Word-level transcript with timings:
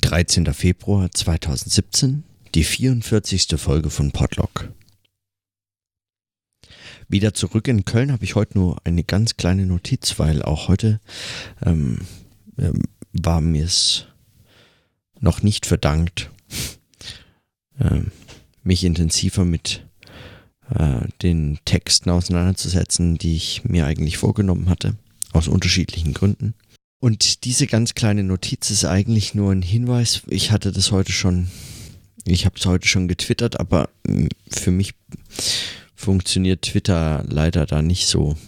13. 0.00 0.52
Februar 0.52 1.08
2017, 1.12 2.24
die 2.54 2.64
44. 2.64 3.46
Folge 3.56 3.90
von 3.90 4.10
Podlock. 4.10 4.72
Wieder 7.08 7.32
zurück 7.32 7.68
in 7.68 7.84
Köln 7.84 8.10
habe 8.10 8.24
ich 8.24 8.34
heute 8.34 8.58
nur 8.58 8.78
eine 8.84 9.04
ganz 9.04 9.36
kleine 9.36 9.66
Notiz, 9.66 10.18
weil 10.18 10.42
auch 10.42 10.66
heute 10.66 11.00
ähm, 11.64 12.00
ähm, 12.58 12.82
war 13.12 13.40
mir 13.40 13.64
es 13.64 14.06
noch 15.20 15.42
nicht 15.42 15.64
verdankt, 15.64 16.32
ähm, 17.78 18.10
mich 18.64 18.82
intensiver 18.82 19.44
mit 19.44 19.86
äh, 20.70 21.06
den 21.22 21.60
Texten 21.64 22.10
auseinanderzusetzen, 22.10 23.16
die 23.16 23.36
ich 23.36 23.62
mir 23.64 23.86
eigentlich 23.86 24.18
vorgenommen 24.18 24.68
hatte, 24.68 24.96
aus 25.32 25.46
unterschiedlichen 25.46 26.14
Gründen. 26.14 26.54
Und 27.04 27.44
diese 27.44 27.66
ganz 27.66 27.92
kleine 27.92 28.24
Notiz 28.24 28.70
ist 28.70 28.86
eigentlich 28.86 29.34
nur 29.34 29.52
ein 29.52 29.60
Hinweis. 29.60 30.22
Ich 30.26 30.50
hatte 30.50 30.72
das 30.72 30.90
heute 30.90 31.12
schon, 31.12 31.48
ich 32.24 32.46
habe 32.46 32.56
es 32.58 32.64
heute 32.64 32.88
schon 32.88 33.08
getwittert, 33.08 33.60
aber 33.60 33.90
hm, 34.06 34.30
für 34.50 34.70
mich 34.70 34.94
funktioniert 35.94 36.62
Twitter 36.62 37.22
leider 37.28 37.66
da 37.66 37.82
nicht 37.82 38.06
so 38.06 38.38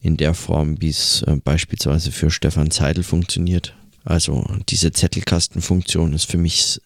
in 0.00 0.16
der 0.16 0.32
Form, 0.32 0.80
wie 0.80 0.88
es 0.88 1.20
äh, 1.24 1.36
beispielsweise 1.44 2.10
für 2.10 2.30
Stefan 2.30 2.70
Zeidel 2.70 3.04
funktioniert. 3.04 3.76
Also 4.02 4.46
diese 4.70 4.90
Zettelkastenfunktion 4.92 6.14
ist 6.14 6.24
für 6.24 6.38
mich 6.38 6.80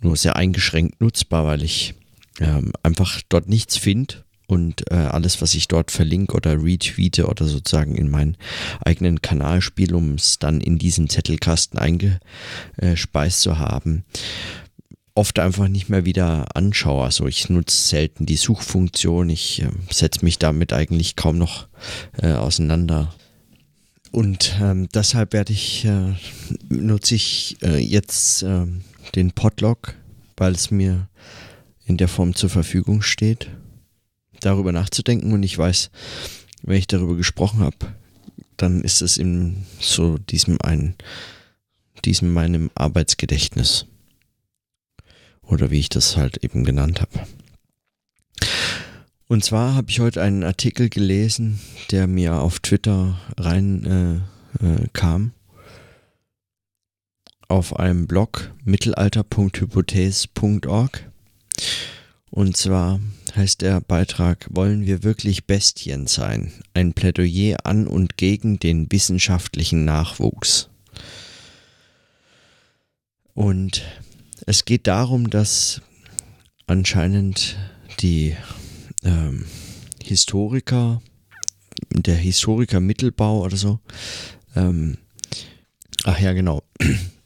nur 0.00 0.16
sehr 0.16 0.36
eingeschränkt 0.36 1.02
nutzbar, 1.02 1.44
weil 1.44 1.62
ich 1.62 1.92
ähm, 2.40 2.72
einfach 2.82 3.20
dort 3.28 3.46
nichts 3.46 3.76
finde 3.76 4.24
und 4.48 4.90
äh, 4.90 4.94
alles, 4.94 5.42
was 5.42 5.54
ich 5.54 5.68
dort 5.68 5.90
verlinke 5.90 6.34
oder 6.34 6.62
retweete 6.62 7.26
oder 7.26 7.46
sozusagen 7.46 7.94
in 7.94 8.10
meinen 8.10 8.36
eigenen 8.82 9.20
Kanal 9.20 9.60
spiele, 9.60 9.94
um 9.94 10.14
es 10.14 10.38
dann 10.38 10.62
in 10.62 10.78
diesen 10.78 11.10
Zettelkasten 11.10 11.78
eingespeist 11.78 13.42
zu 13.42 13.58
haben, 13.58 14.04
oft 15.14 15.38
einfach 15.38 15.68
nicht 15.68 15.90
mehr 15.90 16.06
wieder 16.06 16.56
anschaue. 16.56 17.04
Also 17.04 17.26
ich 17.26 17.50
nutze 17.50 17.76
selten 17.76 18.24
die 18.24 18.36
Suchfunktion, 18.36 19.28
ich 19.28 19.62
äh, 19.62 19.68
setze 19.90 20.24
mich 20.24 20.38
damit 20.38 20.72
eigentlich 20.72 21.14
kaum 21.14 21.36
noch 21.36 21.68
äh, 22.16 22.32
auseinander. 22.32 23.14
Und 24.12 24.56
ähm, 24.62 24.88
deshalb 24.94 25.34
werde 25.34 25.52
ich, 25.52 25.84
äh, 25.84 26.14
nutze 26.70 27.16
ich 27.16 27.58
äh, 27.62 27.76
jetzt 27.76 28.42
ähm, 28.42 28.80
den 29.14 29.32
Podlog, 29.32 29.94
weil 30.38 30.52
es 30.52 30.70
mir 30.70 31.06
in 31.84 31.98
der 31.98 32.08
Form 32.08 32.34
zur 32.34 32.48
Verfügung 32.48 33.02
steht 33.02 33.48
darüber 34.40 34.72
nachzudenken 34.72 35.32
und 35.32 35.42
ich 35.42 35.56
weiß, 35.56 35.90
wenn 36.62 36.76
ich 36.76 36.86
darüber 36.86 37.16
gesprochen 37.16 37.60
habe, 37.60 37.76
dann 38.56 38.82
ist 38.82 39.02
es 39.02 39.16
in 39.16 39.64
so 39.80 40.18
diesem 40.18 40.60
einen, 40.60 40.94
diesem 42.04 42.32
meinem 42.32 42.70
Arbeitsgedächtnis. 42.74 43.86
Oder 45.42 45.70
wie 45.70 45.80
ich 45.80 45.88
das 45.88 46.16
halt 46.16 46.44
eben 46.44 46.64
genannt 46.64 47.00
habe. 47.00 47.26
Und 49.28 49.44
zwar 49.44 49.74
habe 49.74 49.90
ich 49.90 50.00
heute 50.00 50.22
einen 50.22 50.42
Artikel 50.42 50.88
gelesen, 50.88 51.60
der 51.90 52.06
mir 52.06 52.40
auf 52.40 52.60
Twitter 52.60 53.20
rein 53.38 53.84
äh, 53.84 54.14
äh, 54.64 54.88
kam. 54.92 55.32
Auf 57.46 57.78
einem 57.78 58.06
Blog 58.06 58.54
mittelalter.hypothese.org. 58.64 61.10
Und 62.30 62.56
zwar 62.56 63.00
heißt 63.36 63.62
der 63.62 63.80
Beitrag 63.80 64.46
Wollen 64.50 64.86
wir 64.86 65.02
wirklich 65.02 65.46
Bestien 65.46 66.06
sein? 66.06 66.52
Ein 66.74 66.92
Plädoyer 66.92 67.58
an 67.64 67.86
und 67.86 68.16
gegen 68.16 68.58
den 68.58 68.90
wissenschaftlichen 68.90 69.84
Nachwuchs. 69.84 70.68
Und 73.34 73.82
es 74.46 74.64
geht 74.64 74.86
darum, 74.86 75.30
dass 75.30 75.80
anscheinend 76.66 77.56
die 78.00 78.36
ähm, 79.04 79.44
Historiker, 80.02 81.00
der 81.90 82.16
Historiker 82.16 82.80
Mittelbau 82.80 83.42
oder 83.42 83.56
so, 83.56 83.80
ähm, 84.56 84.98
ach 86.04 86.18
ja 86.18 86.32
genau, 86.32 86.62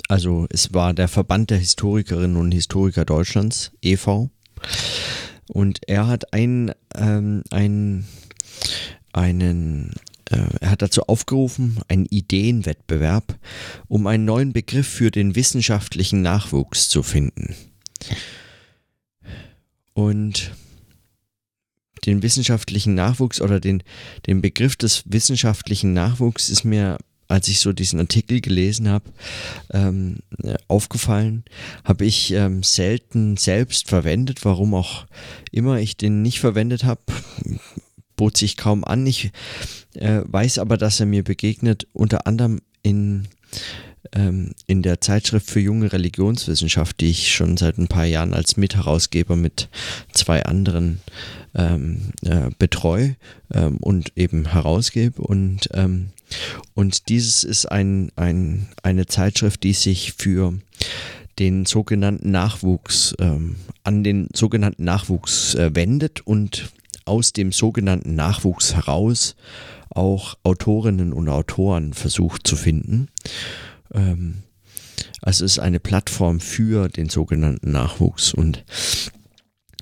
also 0.09 0.47
es 0.51 0.75
war 0.75 0.93
der 0.93 1.09
Verband 1.09 1.51
der 1.51 1.59
Historikerinnen 1.59 2.37
und 2.37 2.53
Historiker 2.53 3.05
Deutschlands, 3.05 3.73
e.V., 3.81 4.31
und 5.49 5.81
er 5.89 6.07
hat 6.07 6.25
ähm, 6.33 6.73
ein, 7.51 8.07
einen, 9.13 9.91
äh, 10.31 10.47
er 10.61 10.71
hat 10.71 10.83
dazu 10.83 11.03
aufgerufen, 11.03 11.81
einen 11.89 12.07
Ideenwettbewerb, 12.07 13.39
um 13.89 14.07
einen 14.07 14.25
neuen 14.25 14.53
Begriff 14.53 14.89
für 14.89 15.11
den 15.11 15.35
wissenschaftlichen 15.35 16.23
Nachwuchs 16.23 16.89
zu 16.89 17.03
finden. 17.03 17.55
Und 19.95 20.53
den 22.07 22.23
wissenschaftlichen 22.23 22.95
Nachwuchs 22.95 23.41
oder 23.41 23.61
den, 23.61 23.83
den 24.27 24.41
Begriff 24.41 24.77
des 24.77 25.05
wissenschaftlichen 25.07 25.93
Nachwuchs 25.93 26.49
ist 26.49 26.65
mir 26.65 26.99
als 27.33 27.49
ich 27.49 27.61
so 27.61 27.73
diesen 27.73 27.99
Artikel 27.99 28.41
gelesen 28.41 28.89
habe, 28.89 29.07
ähm, 29.73 30.19
aufgefallen, 30.69 31.45
habe 31.83 32.05
ich 32.05 32.33
ähm, 32.33 32.63
selten 32.63 33.39
selbst 33.39 33.89
verwendet, 33.89 34.45
warum 34.45 34.75
auch 34.75 35.07
immer 35.51 35.79
ich 35.79 35.97
den 35.97 36.21
nicht 36.21 36.41
verwendet 36.41 36.85
habe, 36.85 37.01
bot 38.17 38.37
sich 38.37 38.59
kaum 38.59 38.85
an. 38.85 39.07
Ich 39.07 39.31
äh, 39.95 40.21
weiß 40.25 40.59
aber, 40.59 40.77
dass 40.77 41.01
er 41.01 41.07
mir 41.07 41.25
begegnet, 41.25 41.87
unter 41.95 42.27
anderem 42.27 42.61
in 42.83 43.29
ähm, 44.15 44.53
in 44.67 44.83
der 44.83 45.01
Zeitschrift 45.01 45.49
für 45.49 45.61
junge 45.61 45.93
Religionswissenschaft, 45.93 47.01
die 47.01 47.11
ich 47.11 47.33
schon 47.33 47.57
seit 47.57 47.79
ein 47.79 47.89
paar 47.89 48.05
Jahren 48.05 48.35
als 48.35 48.57
Mitherausgeber 48.57 49.37
mit 49.37 49.69
zwei 50.13 50.45
anderen 50.45 51.01
ähm, 51.55 52.13
äh, 52.23 52.51
betreue 52.59 53.17
ähm, 53.55 53.79
und 53.79 54.13
eben 54.17 54.53
herausgebe. 54.53 55.23
Und, 55.23 55.71
ähm, 55.73 56.11
und 56.75 57.09
dieses 57.09 57.45
ist 57.45 57.67
ein, 57.67 58.11
ein, 58.17 58.69
eine 58.83 59.07
Zeitschrift, 59.07 59.63
die 59.63 59.73
sich 59.73 60.13
für 60.13 60.55
den 61.39 61.67
sogenannten 61.67 62.31
Nachwuchs, 62.31 63.15
ähm, 63.19 63.57
an 63.85 64.05
den 64.05 64.29
sogenannten 64.35 64.85
Nachwuchs 64.85 65.55
äh, 65.55 65.75
wendet 65.75 66.21
und 66.21 66.71
aus 67.05 67.33
dem 67.33 67.53
sogenannten 67.53 68.15
Nachwuchs 68.15 68.75
heraus 68.75 69.35
auch 69.91 70.37
Autorinnen 70.43 71.13
und 71.13 71.29
Autoren 71.29 71.93
versucht 71.93 72.47
zu 72.47 72.57
finden. 72.57 73.09
Ähm, 73.93 74.43
also 75.21 75.45
es 75.45 75.53
ist 75.53 75.59
eine 75.59 75.81
Plattform 75.81 76.41
für 76.41 76.89
den 76.89 77.09
sogenannten 77.09 77.71
Nachwuchs 77.71 78.35
und 78.35 78.65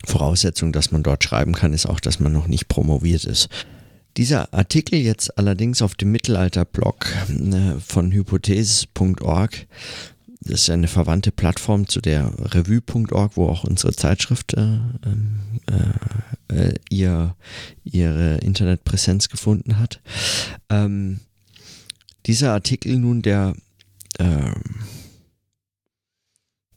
Voraussetzung, 0.04 0.72
dass 0.72 0.92
man 0.92 1.02
dort 1.02 1.24
schreiben 1.24 1.54
kann, 1.54 1.72
ist 1.72 1.86
auch, 1.86 2.00
dass 2.00 2.20
man 2.20 2.32
noch 2.32 2.46
nicht 2.46 2.68
promoviert 2.68 3.24
ist. 3.24 3.48
Dieser 4.16 4.52
Artikel 4.52 4.98
jetzt 4.98 5.38
allerdings 5.38 5.82
auf 5.82 5.94
dem 5.94 6.12
Mittelalter-Blog 6.12 7.06
äh, 7.28 7.80
von 7.80 8.10
hypothesis.org, 8.12 9.66
das 10.42 10.62
ist 10.62 10.70
eine 10.70 10.88
verwandte 10.88 11.32
Plattform 11.32 11.86
zu 11.86 12.00
der 12.00 12.32
Revue.org, 12.38 13.36
wo 13.36 13.48
auch 13.48 13.64
unsere 13.64 13.92
Zeitschrift 13.92 14.54
äh, 14.54 14.60
ähm, 14.60 15.40
äh, 16.48 16.68
äh, 16.68 16.74
ihr, 16.88 17.36
ihre 17.84 18.38
Internetpräsenz 18.38 19.28
gefunden 19.28 19.78
hat. 19.78 20.00
Ähm, 20.70 21.20
dieser 22.26 22.52
Artikel 22.52 22.98
nun, 22.98 23.22
der 23.22 23.54
ähm, 24.18 24.54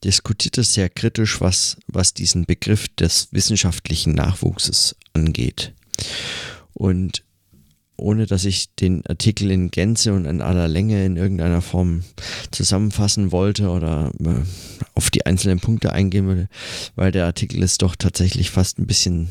diskutiert 0.03 0.57
es 0.57 0.73
sehr 0.73 0.89
kritisch, 0.89 1.41
was, 1.41 1.77
was 1.87 2.13
diesen 2.13 2.45
Begriff 2.45 2.89
des 2.89 3.29
wissenschaftlichen 3.31 4.13
Nachwuchses 4.13 4.95
angeht. 5.13 5.73
Und 6.73 7.23
ohne 7.95 8.25
dass 8.25 8.45
ich 8.45 8.73
den 8.75 9.05
Artikel 9.05 9.51
in 9.51 9.69
Gänze 9.69 10.13
und 10.13 10.25
in 10.25 10.41
aller 10.41 10.67
Länge 10.67 11.05
in 11.05 11.15
irgendeiner 11.15 11.61
Form 11.61 12.03
zusammenfassen 12.51 13.31
wollte 13.31 13.69
oder 13.69 14.11
äh, 14.19 14.41
auf 14.95 15.09
die 15.09 15.25
einzelnen 15.25 15.59
Punkte 15.59 15.93
eingehen 15.93 16.25
würde, 16.25 16.49
weil 16.95 17.11
der 17.11 17.25
Artikel 17.25 17.61
ist 17.61 17.81
doch 17.81 17.95
tatsächlich 17.95 18.49
fast 18.49 18.79
ein 18.79 18.87
bisschen 18.87 19.29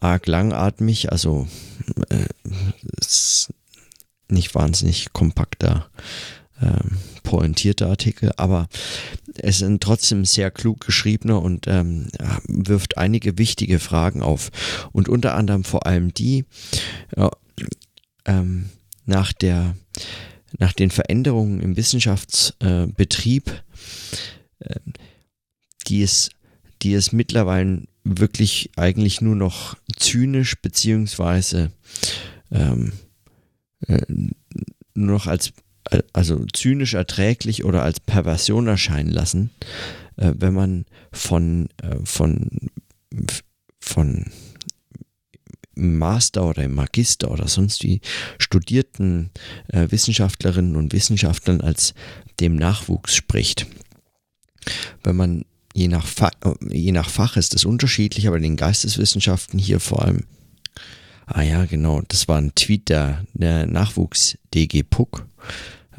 arg 0.00 0.26
langatmig, 0.26 1.12
also 1.12 1.46
äh, 2.08 2.26
ist 3.00 3.52
nicht 4.28 4.54
wahnsinnig 4.54 5.12
kompakter 5.12 5.88
ähm, 6.60 6.96
pointierter 7.24 7.88
Artikel, 7.88 8.32
aber 8.36 8.68
es 9.34 9.60
ein 9.62 9.80
trotzdem 9.80 10.24
sehr 10.24 10.52
klug 10.52 10.86
geschriebener 10.86 11.42
und 11.42 11.66
ähm, 11.66 12.08
wirft 12.46 12.96
einige 12.98 13.36
wichtige 13.38 13.80
Fragen 13.80 14.22
auf. 14.22 14.52
Und 14.92 15.08
unter 15.08 15.34
anderem 15.34 15.64
vor 15.64 15.86
allem 15.86 16.14
die 16.14 16.44
äh, 17.16 17.28
ähm, 18.26 18.70
nach 19.06 19.32
der 19.32 19.74
nach 20.58 20.72
den 20.72 20.90
Veränderungen 20.90 21.60
im 21.60 21.76
Wissenschaftsbetrieb, 21.76 23.62
äh, 24.60 24.80
die 25.88 26.02
es, 26.02 26.30
die 26.82 26.94
es 26.94 27.10
mittlerweile 27.10 27.82
wirklich 28.04 28.70
eigentlich 28.76 29.20
nur 29.20 29.34
noch 29.34 29.76
zynisch 29.96 30.56
beziehungsweise 30.60 31.72
ähm, 32.52 32.92
äh, 33.88 34.02
nur 34.94 35.16
noch 35.16 35.26
als 35.26 35.52
also 36.12 36.44
zynisch 36.52 36.94
erträglich 36.94 37.64
oder 37.64 37.82
als 37.82 38.00
Perversion 38.00 38.66
erscheinen 38.66 39.10
lassen, 39.10 39.50
äh, 40.16 40.32
wenn 40.36 40.54
man 40.54 40.86
von, 41.12 41.68
äh, 41.82 41.96
von, 42.04 42.70
von 43.80 44.24
Master 45.74 46.46
oder 46.46 46.68
Magister 46.68 47.30
oder 47.30 47.48
sonst 47.48 47.82
wie 47.82 48.00
studierten 48.38 49.30
äh, 49.68 49.90
Wissenschaftlerinnen 49.90 50.76
und 50.76 50.92
Wissenschaftlern 50.92 51.60
als 51.60 51.94
dem 52.40 52.56
Nachwuchs 52.56 53.14
spricht. 53.14 53.66
Wenn 55.02 55.16
man 55.16 55.44
je 55.74 55.88
nach, 55.88 56.06
Fach, 56.06 56.30
je 56.70 56.92
nach 56.92 57.10
Fach 57.10 57.36
ist 57.36 57.54
es 57.54 57.64
unterschiedlich, 57.64 58.26
aber 58.26 58.36
in 58.36 58.42
den 58.42 58.56
Geisteswissenschaften 58.56 59.58
hier 59.58 59.80
vor 59.80 60.02
allem. 60.02 60.24
Ah 61.26 61.42
ja, 61.42 61.64
genau, 61.64 62.02
das 62.08 62.28
war 62.28 62.38
ein 62.38 62.54
Tweet 62.54 62.88
der, 62.88 63.24
der 63.32 63.66
Nachwuchs 63.66 64.38
DG 64.54 64.82
Puck, 64.82 65.26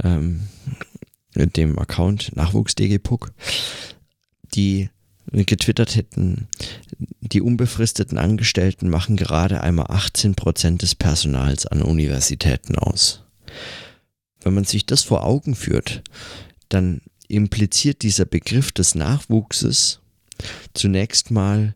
ähm, 0.04 0.42
dem 1.36 1.78
Account 1.78 2.36
Nachwuchs 2.36 2.76
DG 2.76 2.98
Puck, 2.98 3.32
die 4.54 4.90
getwittert 5.32 5.96
hätten, 5.96 6.48
die 7.22 7.42
unbefristeten 7.42 8.18
Angestellten 8.18 8.90
machen 8.90 9.16
gerade 9.16 9.62
einmal 9.62 9.88
18 9.90 10.36
Prozent 10.36 10.82
des 10.82 10.96
Personals 10.96 11.66
an 11.66 11.82
Universitäten 11.82 12.78
aus. 12.78 13.24
Wenn 14.42 14.54
man 14.54 14.64
sich 14.64 14.86
das 14.86 15.02
vor 15.02 15.26
Augen 15.26 15.56
führt, 15.56 16.04
dann 16.70 17.02
impliziert 17.28 18.04
dieser 18.04 18.26
Begriff 18.26 18.72
des 18.72 18.96
Nachwuchses 18.96 20.00
zunächst 20.74 21.32
mal 21.32 21.76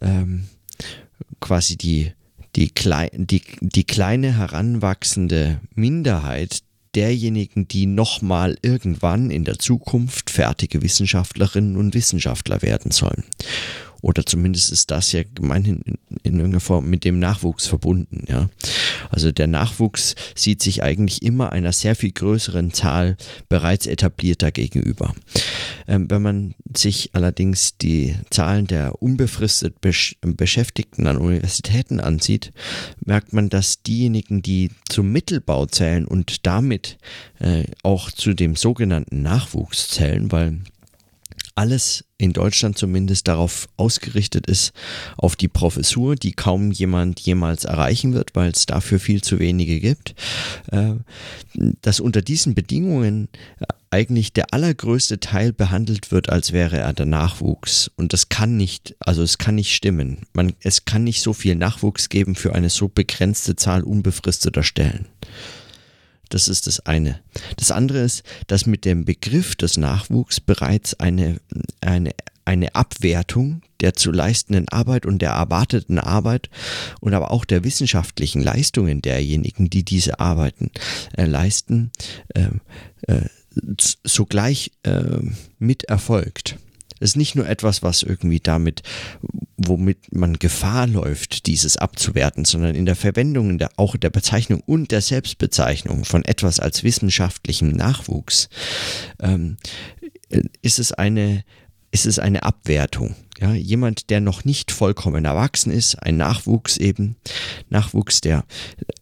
ähm, 0.00 0.46
quasi 1.40 1.76
die, 1.76 2.12
die, 2.54 2.70
klei 2.70 3.10
die, 3.12 3.42
die 3.60 3.84
kleine 3.84 4.36
heranwachsende 4.36 5.60
Minderheit 5.74 6.62
derjenigen, 6.94 7.68
die 7.68 7.86
nochmal 7.86 8.56
irgendwann 8.62 9.30
in 9.30 9.44
der 9.44 9.58
Zukunft 9.58 10.30
fertige 10.30 10.82
Wissenschaftlerinnen 10.82 11.76
und 11.76 11.94
Wissenschaftler 11.94 12.62
werden 12.62 12.90
sollen. 12.90 13.24
Oder 14.04 14.26
zumindest 14.26 14.70
ist 14.70 14.90
das 14.90 15.12
ja 15.12 15.22
gemeinhin 15.34 15.80
in, 15.86 15.98
in 16.22 16.34
irgendeiner 16.34 16.60
Form 16.60 16.90
mit 16.90 17.06
dem 17.06 17.18
Nachwuchs 17.18 17.66
verbunden. 17.66 18.26
Ja. 18.28 18.50
Also 19.08 19.32
der 19.32 19.46
Nachwuchs 19.46 20.14
sieht 20.34 20.62
sich 20.62 20.82
eigentlich 20.82 21.22
immer 21.22 21.52
einer 21.52 21.72
sehr 21.72 21.96
viel 21.96 22.12
größeren 22.12 22.74
Zahl 22.74 23.16
bereits 23.48 23.86
etablierter 23.86 24.52
gegenüber. 24.52 25.14
Ähm, 25.88 26.10
wenn 26.10 26.20
man 26.20 26.54
sich 26.76 27.14
allerdings 27.14 27.78
die 27.78 28.14
Zahlen 28.28 28.66
der 28.66 29.00
unbefristet 29.02 29.80
Besch 29.80 30.16
Beschäftigten 30.20 31.06
an 31.06 31.16
Universitäten 31.16 31.98
ansieht, 31.98 32.52
merkt 33.06 33.32
man, 33.32 33.48
dass 33.48 33.82
diejenigen, 33.84 34.42
die 34.42 34.70
zum 34.86 35.12
Mittelbau 35.12 35.64
zählen 35.64 36.04
und 36.04 36.44
damit 36.46 36.98
äh, 37.40 37.64
auch 37.82 38.10
zu 38.10 38.34
dem 38.34 38.54
sogenannten 38.54 39.22
Nachwuchs 39.22 39.88
zählen, 39.88 40.30
weil 40.30 40.58
alles 41.54 42.04
in 42.24 42.32
Deutschland 42.32 42.78
zumindest 42.78 43.28
darauf 43.28 43.68
ausgerichtet 43.76 44.46
ist, 44.46 44.72
auf 45.16 45.36
die 45.36 45.48
Professur, 45.48 46.16
die 46.16 46.32
kaum 46.32 46.72
jemand 46.72 47.20
jemals 47.20 47.64
erreichen 47.64 48.14
wird, 48.14 48.34
weil 48.34 48.50
es 48.50 48.66
dafür 48.66 48.98
viel 48.98 49.22
zu 49.22 49.38
wenige 49.38 49.78
gibt, 49.78 50.14
äh, 50.72 50.94
dass 51.82 52.00
unter 52.00 52.22
diesen 52.22 52.54
Bedingungen 52.54 53.28
eigentlich 53.90 54.32
der 54.32 54.52
allergrößte 54.52 55.20
Teil 55.20 55.52
behandelt 55.52 56.10
wird, 56.10 56.28
als 56.28 56.52
wäre 56.52 56.78
er 56.78 56.92
der 56.92 57.06
Nachwuchs. 57.06 57.90
Und 57.96 58.12
das 58.12 58.28
kann 58.28 58.56
nicht, 58.56 58.96
also 58.98 59.22
es 59.22 59.38
kann 59.38 59.54
nicht 59.54 59.72
stimmen. 59.72 60.26
Man, 60.32 60.54
es 60.60 60.84
kann 60.84 61.04
nicht 61.04 61.20
so 61.22 61.32
viel 61.32 61.54
Nachwuchs 61.54 62.08
geben 62.08 62.34
für 62.34 62.54
eine 62.54 62.70
so 62.70 62.88
begrenzte 62.88 63.54
Zahl 63.54 63.84
unbefristeter 63.84 64.64
Stellen. 64.64 65.06
Das 66.28 66.48
ist 66.48 66.66
das 66.66 66.80
eine. 66.80 67.20
Das 67.56 67.70
andere 67.70 67.98
ist, 68.00 68.22
dass 68.46 68.66
mit 68.66 68.84
dem 68.84 69.04
Begriff 69.04 69.54
des 69.56 69.76
Nachwuchs 69.76 70.40
bereits 70.40 70.98
eine, 71.00 71.40
eine, 71.80 72.12
eine 72.44 72.74
Abwertung 72.74 73.62
der 73.80 73.94
zu 73.94 74.12
leistenden 74.12 74.68
Arbeit 74.68 75.04
und 75.04 75.20
der 75.20 75.32
erwarteten 75.32 75.98
Arbeit 75.98 76.48
und 77.00 77.12
aber 77.12 77.30
auch 77.30 77.44
der 77.44 77.64
wissenschaftlichen 77.64 78.42
Leistungen 78.42 79.02
derjenigen, 79.02 79.68
die 79.68 79.84
diese 79.84 80.20
Arbeiten 80.20 80.70
äh, 81.16 81.26
leisten, 81.26 81.90
äh, 82.34 82.48
äh, 83.08 83.28
sogleich 84.04 84.72
äh, 84.84 85.18
mit 85.58 85.84
erfolgt. 85.84 86.56
Es 87.04 87.10
ist 87.10 87.16
nicht 87.16 87.34
nur 87.34 87.46
etwas, 87.46 87.82
was 87.82 88.02
irgendwie 88.02 88.40
damit, 88.40 88.82
womit 89.58 90.14
man 90.14 90.38
Gefahr 90.38 90.86
läuft, 90.86 91.44
dieses 91.46 91.76
abzuwerten, 91.76 92.46
sondern 92.46 92.74
in 92.74 92.86
der 92.86 92.96
Verwendung 92.96 93.58
der, 93.58 93.68
auch 93.76 93.98
der 93.98 94.08
Bezeichnung 94.08 94.62
und 94.64 94.90
der 94.90 95.02
Selbstbezeichnung 95.02 96.06
von 96.06 96.24
etwas 96.24 96.60
als 96.60 96.82
wissenschaftlichem 96.82 97.68
Nachwuchs 97.68 98.48
ähm, 99.20 99.58
ist 100.62 100.78
es 100.78 100.92
eine 100.92 101.44
ist 101.90 102.06
es 102.06 102.18
eine 102.18 102.42
Abwertung. 102.42 103.14
Ja, 103.40 103.52
jemand, 103.52 104.10
der 104.10 104.20
noch 104.20 104.44
nicht 104.44 104.70
vollkommen 104.70 105.24
erwachsen 105.24 105.72
ist, 105.72 105.96
ein 105.96 106.16
Nachwuchs 106.16 106.76
eben, 106.76 107.16
Nachwuchs, 107.68 108.20
der, 108.20 108.44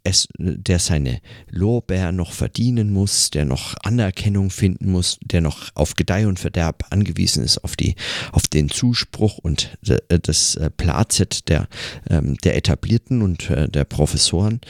es, 0.04 0.26
der 0.38 0.78
seine 0.78 1.20
Lorbeer 1.50 2.12
noch 2.12 2.32
verdienen 2.32 2.92
muss, 2.92 3.30
der 3.30 3.44
noch 3.44 3.74
Anerkennung 3.82 4.48
finden 4.48 4.90
muss, 4.90 5.18
der 5.22 5.42
noch 5.42 5.70
auf 5.74 5.96
Gedeih 5.96 6.26
und 6.26 6.38
Verderb 6.38 6.86
angewiesen 6.88 7.44
ist, 7.44 7.62
auf, 7.62 7.76
die, 7.76 7.94
auf 8.32 8.48
den 8.48 8.70
Zuspruch 8.70 9.36
und 9.36 9.76
das 9.82 10.54
äh, 10.54 10.70
Plazet 10.70 11.48
der, 11.50 11.68
ähm, 12.08 12.36
der 12.38 12.56
Etablierten 12.56 13.20
und 13.20 13.50
äh, 13.50 13.68
der 13.68 13.84
Professoren 13.84 14.62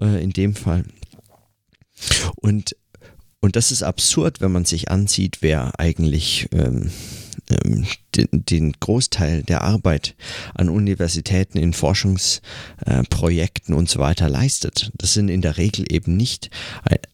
äh, 0.00 0.22
in 0.22 0.30
dem 0.30 0.54
Fall. 0.54 0.84
Und, 2.36 2.74
und 3.40 3.56
das 3.56 3.70
ist 3.70 3.82
absurd, 3.82 4.40
wenn 4.40 4.52
man 4.52 4.64
sich 4.64 4.90
ansieht, 4.90 5.38
wer 5.42 5.78
eigentlich 5.78 6.48
ähm, 6.52 6.90
den, 7.50 7.86
den, 8.32 8.72
Großteil 8.80 9.42
der 9.42 9.62
Arbeit 9.62 10.14
an 10.54 10.68
Universitäten 10.68 11.58
in 11.58 11.72
Forschungsprojekten 11.72 13.74
und 13.74 13.88
so 13.88 14.00
weiter 14.00 14.28
leistet. 14.28 14.90
Das 14.96 15.14
sind 15.14 15.28
in 15.28 15.42
der 15.42 15.56
Regel 15.56 15.86
eben 15.90 16.16
nicht, 16.16 16.50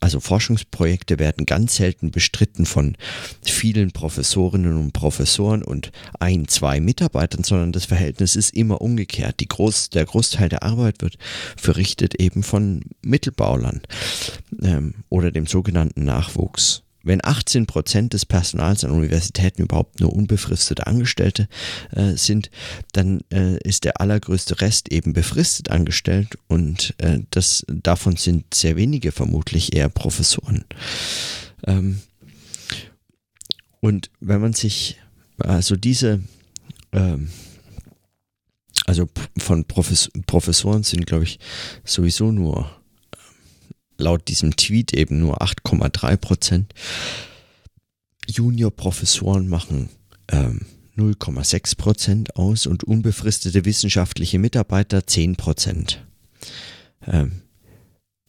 also 0.01 0.21
Forschungsprojekte 0.21 1.19
werden 1.19 1.47
ganz 1.47 1.77
selten 1.77 2.11
bestritten 2.11 2.67
von 2.67 2.97
vielen 3.43 3.93
Professorinnen 3.93 4.77
und 4.77 4.93
Professoren 4.93 5.63
und 5.63 5.93
ein, 6.19 6.49
zwei 6.49 6.81
Mitarbeitern, 6.81 7.45
sondern 7.45 7.73
das 7.73 7.87
Verhältnis 7.87 8.37
ist 8.37 8.55
immer 8.55 8.81
umgekehrt. 8.81 9.41
Die 9.41 9.49
Groß, 9.49 9.91
der 9.91 10.05
Großteil 10.05 10.49
der 10.49 10.63
Arbeit 10.63 11.03
wird 11.03 11.17
verrichtet 11.57 12.17
eben 12.17 12.43
von 12.43 12.83
Mittelbaulern 13.03 13.83
ähm, 14.63 14.95
oder 15.09 15.31
dem 15.31 15.47
sogenannten 15.47 16.05
Nachwuchs. 16.05 16.83
Wenn 17.07 17.25
18 17.25 17.67
Prozent 17.67 18.13
des 18.13 18.27
Personals 18.27 18.85
an 18.85 18.91
Universitäten 18.91 19.63
überhaupt 19.63 20.01
nur 20.01 20.13
unbefristete 20.13 20.87
Angestellte 20.87 21.49
äh, 21.93 22.17
sind, 22.17 22.51
dann 22.93 23.21
äh, 23.33 23.59
ist 23.59 23.85
der 23.85 24.01
allergrößte 24.01 24.61
Rest 24.61 24.91
eben 24.91 25.13
befristet 25.13 25.71
angestellt 25.71 26.37
und 26.49 26.95
äh, 26.99 27.21
das, 27.31 27.65
davon 27.69 28.17
sind 28.17 28.53
sehr 28.53 28.77
wenige 28.77 29.13
vermutlich 29.13 29.75
eher 29.75 29.89
Professoren. 29.89 30.65
Ähm, 31.67 32.01
und 33.81 34.11
wenn 34.21 34.41
man 34.41 34.53
sich 34.53 34.99
also 35.39 35.77
diese 35.77 36.21
ähm, 36.93 37.29
also 38.87 39.09
von 39.39 39.65
Profes 39.65 40.11
Professoren 40.27 40.83
sind, 40.83 41.07
glaube 41.07 41.25
ich, 41.25 41.39
sowieso 41.85 42.31
nur 42.31 42.71
laut 43.99 44.29
diesem 44.29 44.57
Tweet 44.57 44.93
eben 44.93 45.19
nur 45.19 45.43
8,3 45.43 46.17
Prozent. 46.17 46.75
Juniorprofessoren 48.27 49.49
machen 49.49 49.89
ähm, 50.29 50.67
0,6 50.97 51.77
Prozent 51.77 52.37
aus 52.37 52.67
und 52.67 52.85
unbefristete 52.85 53.65
wissenschaftliche 53.65 54.39
Mitarbeiter 54.39 55.07
10 55.07 55.37
Prozent. 55.37 56.05
Ähm, 57.07 57.43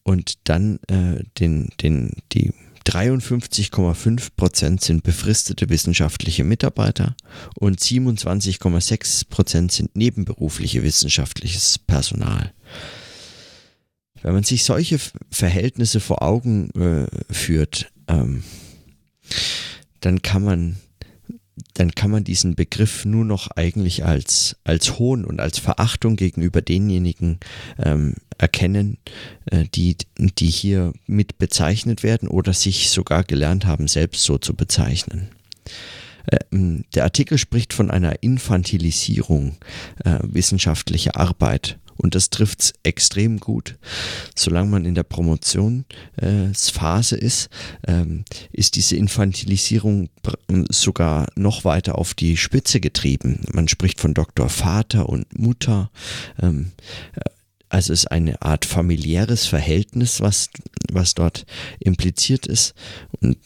und 0.03 0.35
dann 0.45 0.79
äh, 0.87 1.23
den, 1.39 1.69
den, 1.81 2.11
die 2.31 2.53
53,5 2.85 4.29
Prozent 4.37 4.81
sind 4.81 5.03
befristete 5.03 5.69
wissenschaftliche 5.69 6.45
Mitarbeiter 6.45 7.15
und 7.55 7.81
27,6 7.81 9.27
Prozent 9.29 9.71
sind 9.73 9.95
nebenberufliche 9.95 10.83
wissenschaftliches 10.83 11.77
Personal. 11.79 12.53
Wenn 14.23 14.33
man 14.33 14.43
sich 14.43 14.63
solche 14.63 14.99
Verhältnisse 15.31 15.99
vor 15.99 16.21
Augen 16.21 16.69
äh, 16.71 17.33
führt, 17.33 17.91
ähm, 18.07 18.43
dann 20.01 20.21
kann 20.21 20.43
man 20.43 20.77
dann 21.73 21.93
kann 21.93 22.11
man 22.11 22.23
diesen 22.23 22.55
Begriff 22.55 23.05
nur 23.05 23.25
noch 23.25 23.49
eigentlich 23.51 24.05
als, 24.05 24.57
als 24.63 24.99
Hohn 24.99 25.25
und 25.25 25.39
als 25.39 25.59
Verachtung 25.59 26.15
gegenüber 26.15 26.61
denjenigen 26.61 27.39
ähm, 27.77 28.15
erkennen, 28.37 28.97
äh, 29.45 29.65
die, 29.73 29.97
die 30.17 30.47
hier 30.47 30.93
mit 31.05 31.37
bezeichnet 31.37 32.03
werden 32.03 32.29
oder 32.29 32.53
sich 32.53 32.89
sogar 32.89 33.23
gelernt 33.23 33.65
haben, 33.65 33.87
selbst 33.87 34.23
so 34.23 34.37
zu 34.37 34.55
bezeichnen. 34.55 35.29
Äh, 36.27 36.39
der 36.95 37.03
Artikel 37.03 37.37
spricht 37.37 37.73
von 37.73 37.91
einer 37.91 38.21
Infantilisierung 38.23 39.57
äh, 40.03 40.19
wissenschaftlicher 40.21 41.15
Arbeit. 41.15 41.79
Und 41.97 42.15
das 42.15 42.29
trifft 42.29 42.61
es 42.61 42.73
extrem 42.83 43.39
gut. 43.39 43.77
Solange 44.35 44.69
man 44.69 44.85
in 44.85 44.95
der 44.95 45.03
Promotionsphase 45.03 47.15
äh, 47.15 47.25
ist, 47.25 47.49
ähm, 47.87 48.23
ist 48.51 48.75
diese 48.75 48.95
Infantilisierung 48.95 50.09
sogar 50.69 51.27
noch 51.35 51.65
weiter 51.65 51.97
auf 51.97 52.13
die 52.13 52.37
Spitze 52.37 52.79
getrieben. 52.79 53.41
Man 53.51 53.67
spricht 53.67 53.99
von 53.99 54.13
Doktor 54.13 54.49
Vater 54.49 55.09
und 55.09 55.37
Mutter. 55.37 55.89
Ähm, 56.41 56.71
also 57.69 57.93
es 57.93 58.01
ist 58.03 58.11
eine 58.11 58.41
Art 58.41 58.65
familiäres 58.65 59.45
Verhältnis, 59.45 60.21
was, 60.21 60.49
was 60.91 61.13
dort 61.13 61.45
impliziert 61.79 62.45
ist. 62.45 62.73
Und, 63.21 63.37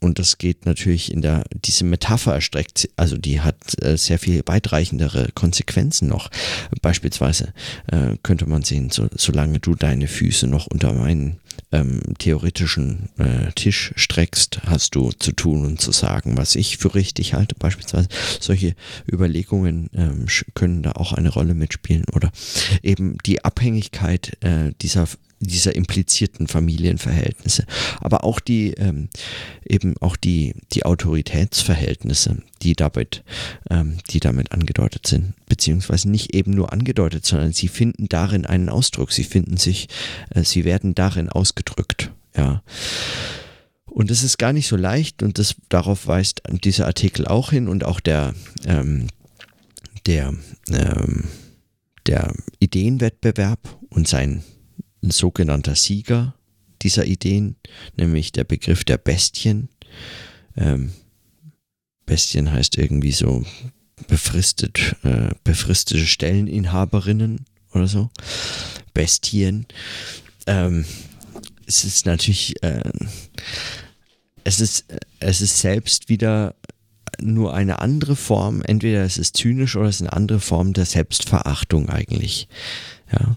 und 0.00 0.18
das 0.18 0.38
geht 0.38 0.66
natürlich 0.66 1.12
in 1.12 1.22
der, 1.22 1.44
diese 1.64 1.84
Metapher 1.84 2.34
erstreckt, 2.34 2.88
also 2.96 3.16
die 3.16 3.40
hat 3.40 3.82
äh, 3.82 3.96
sehr 3.96 4.18
viel 4.18 4.42
weitreichendere 4.46 5.30
Konsequenzen 5.34 6.08
noch. 6.08 6.30
Beispielsweise 6.82 7.52
äh, 7.88 8.16
könnte 8.22 8.46
man 8.46 8.62
sehen, 8.62 8.90
so, 8.90 9.08
solange 9.16 9.60
du 9.60 9.74
deine 9.74 10.08
Füße 10.08 10.46
noch 10.46 10.66
unter 10.66 10.92
meinen 10.92 11.40
ähm, 11.72 12.00
theoretischen 12.18 13.10
äh, 13.18 13.52
Tisch 13.52 13.92
streckst, 13.96 14.60
hast 14.66 14.94
du 14.94 15.10
zu 15.12 15.32
tun 15.32 15.64
und 15.64 15.80
zu 15.80 15.92
sagen, 15.92 16.36
was 16.36 16.54
ich 16.54 16.78
für 16.78 16.94
richtig 16.94 17.34
halte. 17.34 17.54
Beispielsweise 17.58 18.08
solche 18.40 18.74
Überlegungen 19.10 19.90
ähm, 19.94 20.26
können 20.54 20.82
da 20.82 20.92
auch 20.92 21.12
eine 21.12 21.30
Rolle 21.30 21.54
mitspielen 21.54 22.04
oder 22.12 22.30
eben 22.82 23.18
die 23.26 23.44
Abhängigkeit 23.44 24.36
äh, 24.42 24.72
dieser 24.80 25.06
dieser 25.40 25.74
implizierten 25.74 26.48
Familienverhältnisse, 26.48 27.64
aber 28.00 28.24
auch 28.24 28.40
die 28.40 28.72
ähm, 28.72 29.08
eben 29.64 29.96
auch 29.98 30.16
die 30.16 30.54
die 30.72 30.84
Autoritätsverhältnisse, 30.84 32.42
die 32.62 32.74
damit 32.74 33.22
ähm, 33.70 33.98
die 34.10 34.20
damit 34.20 34.52
angedeutet 34.52 35.06
sind, 35.06 35.34
beziehungsweise 35.46 36.10
nicht 36.10 36.34
eben 36.34 36.52
nur 36.52 36.72
angedeutet, 36.72 37.24
sondern 37.24 37.52
sie 37.52 37.68
finden 37.68 38.08
darin 38.08 38.46
einen 38.46 38.68
Ausdruck, 38.68 39.12
sie 39.12 39.24
finden 39.24 39.56
sich, 39.56 39.88
äh, 40.30 40.42
sie 40.42 40.64
werden 40.64 40.94
darin 40.94 41.28
ausgedrückt, 41.28 42.12
ja. 42.36 42.62
Und 43.86 44.10
es 44.10 44.22
ist 44.22 44.38
gar 44.38 44.52
nicht 44.52 44.68
so 44.68 44.76
leicht 44.76 45.22
und 45.22 45.38
das 45.38 45.56
darauf 45.68 46.06
weist 46.06 46.42
dieser 46.62 46.86
Artikel 46.86 47.26
auch 47.26 47.50
hin 47.50 47.68
und 47.68 47.84
auch 47.84 48.00
der 48.00 48.34
ähm, 48.66 49.08
der 50.06 50.34
ähm, 50.70 51.24
der 52.06 52.32
Ideenwettbewerb 52.58 53.60
und 53.90 54.08
sein 54.08 54.42
ein 55.02 55.10
sogenannter 55.10 55.74
Sieger 55.74 56.34
dieser 56.82 57.06
Ideen, 57.06 57.56
nämlich 57.96 58.32
der 58.32 58.44
Begriff 58.44 58.84
der 58.84 58.98
Bestien. 58.98 59.68
Ähm, 60.56 60.92
Bestien 62.06 62.50
heißt 62.50 62.78
irgendwie 62.78 63.12
so 63.12 63.44
befristet, 64.06 64.96
äh, 65.02 65.30
befristete 65.44 66.06
Stelleninhaberinnen 66.06 67.44
oder 67.72 67.88
so. 67.88 68.10
Bestien. 68.94 69.66
Ähm, 70.46 70.84
es 71.66 71.84
ist 71.84 72.06
natürlich, 72.06 72.62
äh, 72.62 72.90
es 74.44 74.60
ist, 74.60 74.86
es 75.20 75.40
ist 75.40 75.58
selbst 75.58 76.08
wieder 76.08 76.54
nur 77.20 77.52
eine 77.52 77.80
andere 77.80 78.14
Form, 78.14 78.62
entweder 78.62 79.02
es 79.02 79.18
ist 79.18 79.36
zynisch 79.36 79.76
oder 79.76 79.88
es 79.88 79.96
ist 79.96 80.02
eine 80.02 80.12
andere 80.12 80.40
Form 80.40 80.72
der 80.72 80.86
Selbstverachtung 80.86 81.88
eigentlich. 81.88 82.48
Ja 83.12 83.36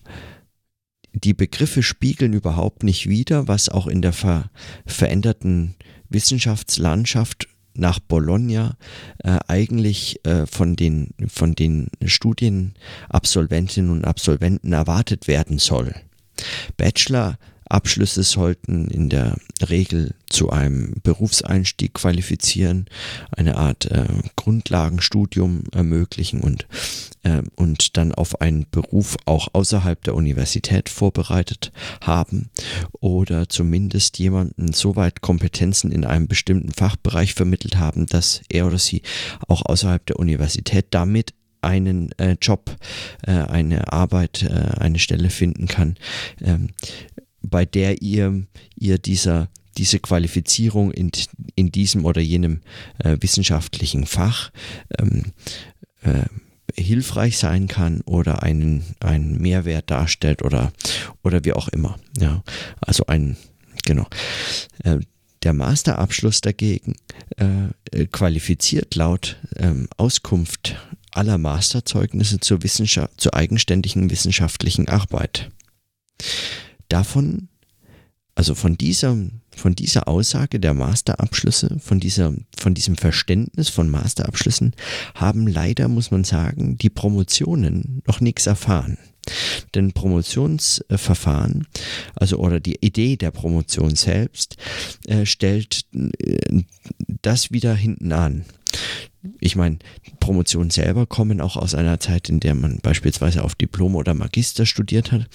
die 1.14 1.34
Begriffe 1.34 1.84
spiegeln 1.84 2.34
überhaupt 2.34 2.84
nicht 2.84 3.10
wider, 3.10 3.48
was 3.48 3.70
auch 3.70 3.88
in 3.88 4.02
der 4.02 4.14
ver 4.14 4.50
veränderten 4.86 5.76
Wissenschaftslandschaft 6.10 7.48
nach 7.74 8.00
Bologna 8.00 8.76
äh, 9.24 9.40
eigentlich 9.48 10.26
äh, 10.26 10.46
von, 10.46 10.76
den, 10.76 11.12
von 11.28 11.56
den 11.56 11.90
Studienabsolventinnen 12.04 13.92
und 13.92 14.06
Absolventen 14.06 14.74
erwartet 14.74 15.28
werden 15.28 15.58
soll. 15.58 15.96
Bachelor 16.78 17.38
Abschlüsse 17.72 18.24
sollten 18.24 18.90
in 18.90 19.10
der 19.10 19.38
Regel 19.70 20.14
zu 20.30 20.50
einem 20.50 20.96
Berufseinstieg 21.04 21.94
qualifizieren, 21.94 22.88
eine 23.32 23.56
Art 23.56 23.86
äh, 23.86 24.08
Grundlagenstudium 24.36 25.64
ermöglichen 25.72 26.42
und, 26.42 26.68
und 27.56 27.98
dann 27.98 28.14
auf 28.16 28.42
einen 28.42 28.66
Beruf 28.72 29.16
auch 29.26 29.50
außerhalb 29.54 30.04
der 30.04 30.16
Universität 30.16 30.90
vorbereitet 30.90 31.72
haben 32.02 32.50
oder 33.00 33.48
zumindest 33.48 34.18
jemanden 34.18 34.74
soweit 34.74 35.22
Kompetenzen 35.22 35.92
in 35.92 36.04
einem 36.04 36.28
bestimmten 36.28 36.72
Fachbereich 36.72 37.36
vermittelt 37.36 37.78
haben, 37.78 38.08
dass 38.08 38.42
er 38.50 38.66
oder 38.66 38.80
sie 38.80 39.04
auch 39.48 39.64
außerhalb 39.64 40.06
der 40.06 40.20
Universität 40.20 40.88
damit 40.90 41.34
einen 41.62 42.12
äh, 42.18 42.38
Job, 42.42 42.76
äh, 43.26 43.32
eine 43.32 43.94
Arbeit, 43.94 44.44
äh, 44.44 44.80
eine 44.80 45.00
Stelle 45.00 45.30
finden 45.30 45.68
kann, 45.68 45.96
ähm, 46.42 46.70
bei 47.42 47.66
der 47.66 48.02
ihr, 48.02 48.46
ihr 48.76 48.98
dieser, 48.98 49.50
diese 49.78 50.00
Qualifizierung 50.00 50.92
in, 50.92 51.12
in 51.56 51.72
diesem 51.72 52.06
oder 52.06 52.22
jenem 52.22 52.62
äh, 53.00 53.18
wissenschaftlichen 53.20 54.06
Fach 54.06 54.52
ähm, 55.00 55.34
äh, 56.02 56.26
hilfreich 56.76 57.38
sein 57.38 57.68
kann 57.68 58.02
oder 58.02 58.44
einen, 58.44 58.84
einen 59.00 59.40
Mehrwert 59.40 59.90
darstellt 59.92 60.44
oder, 60.44 60.72
oder 61.24 61.44
wie 61.46 61.54
auch 61.54 61.68
immer. 61.70 61.98
Ja, 62.18 62.44
also 62.82 63.06
ein, 63.08 63.38
genau. 63.86 64.08
Äh, 64.84 65.00
der 65.44 65.54
Masterabschluss 65.54 66.42
dagegen 66.42 66.96
äh, 67.38 68.06
qualifiziert 68.08 68.96
laut 68.96 69.38
ähm, 69.56 69.88
Auskunft 69.98 70.76
aller 71.12 71.38
Masterzeugnisse 71.38 72.40
zur, 72.40 72.64
Wissenschaft, 72.64 73.20
zur 73.20 73.34
eigenständigen 73.34 74.10
wissenschaftlichen 74.10 74.88
Arbeit 74.88 75.50
davon, 76.90 77.50
also 78.36 78.56
von 78.56 78.78
dieser, 78.78 79.18
von 79.56 79.76
dieser 79.76 80.08
Aussage 80.08 80.60
der 80.60 80.74
Masterabschlüsse, 80.74 81.78
von, 81.80 82.00
dieser, 82.00 82.34
von 82.58 82.74
diesem 82.74 82.96
Verständnis 82.96 83.70
von 83.70 83.90
Masterabschlüssen, 83.90 84.74
haben 85.16 85.48
leider, 85.48 85.88
muss 85.88 86.12
man 86.12 86.24
sagen, 86.24 86.78
die 86.78 86.90
Promotionen 86.90 88.02
noch 88.08 88.22
nichts 88.22 88.48
erfahren. 88.48 88.98
Denn 89.76 89.92
Promotionsverfahren, 89.94 91.68
also 92.16 92.38
oder 92.38 92.60
die 92.60 92.78
Idee 92.82 93.18
der 93.18 93.32
Promotion 93.32 93.96
selbst, 93.96 94.58
äh, 95.06 95.26
stellt 95.26 95.86
äh, 95.94 96.64
das 97.22 97.52
wieder 97.52 97.76
hinten 97.76 98.12
an 98.14 98.46
ich 99.40 99.56
meine, 99.56 99.78
Promotionen 100.20 100.72
selber 100.72 101.06
kommen 101.06 101.42
auch 101.42 101.56
aus 101.56 101.76
einer 101.76 102.00
Zeit, 102.00 102.30
in 102.30 102.40
der 102.40 102.56
man 102.56 102.80
beispielsweise 102.82 103.44
auf 103.44 103.54
Diplom 103.54 103.96
oder 103.96 104.14
Magister 104.14 104.66
studiert 104.66 105.12
hat, 105.12 105.28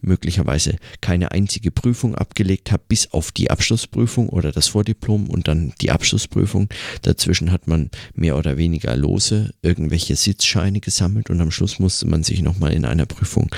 möglicherweise 0.00 0.76
keine 1.02 1.32
einzige 1.32 1.70
Prüfung 1.70 2.14
abgelegt 2.14 2.72
hat, 2.72 2.88
bis 2.88 3.12
auf 3.12 3.32
die 3.32 3.50
Abschlussprüfung 3.50 4.30
oder 4.30 4.50
das 4.50 4.68
Vordiplom 4.68 5.28
und 5.28 5.46
dann 5.48 5.74
die 5.80 5.90
Abschlussprüfung. 5.90 6.68
Dazwischen 7.02 7.52
hat 7.52 7.66
man 7.66 7.90
mehr 8.14 8.38
oder 8.38 8.56
weniger 8.56 8.96
lose 8.96 9.52
irgendwelche 9.60 10.16
Sitzscheine 10.16 10.80
gesammelt 10.80 11.28
und 11.28 11.40
am 11.40 11.50
Schluss 11.50 11.78
musste 11.78 12.06
man 12.06 12.22
sich 12.22 12.40
nochmal 12.40 12.72
in 12.72 12.86
einer 12.86 13.06
Prüfung 13.06 13.50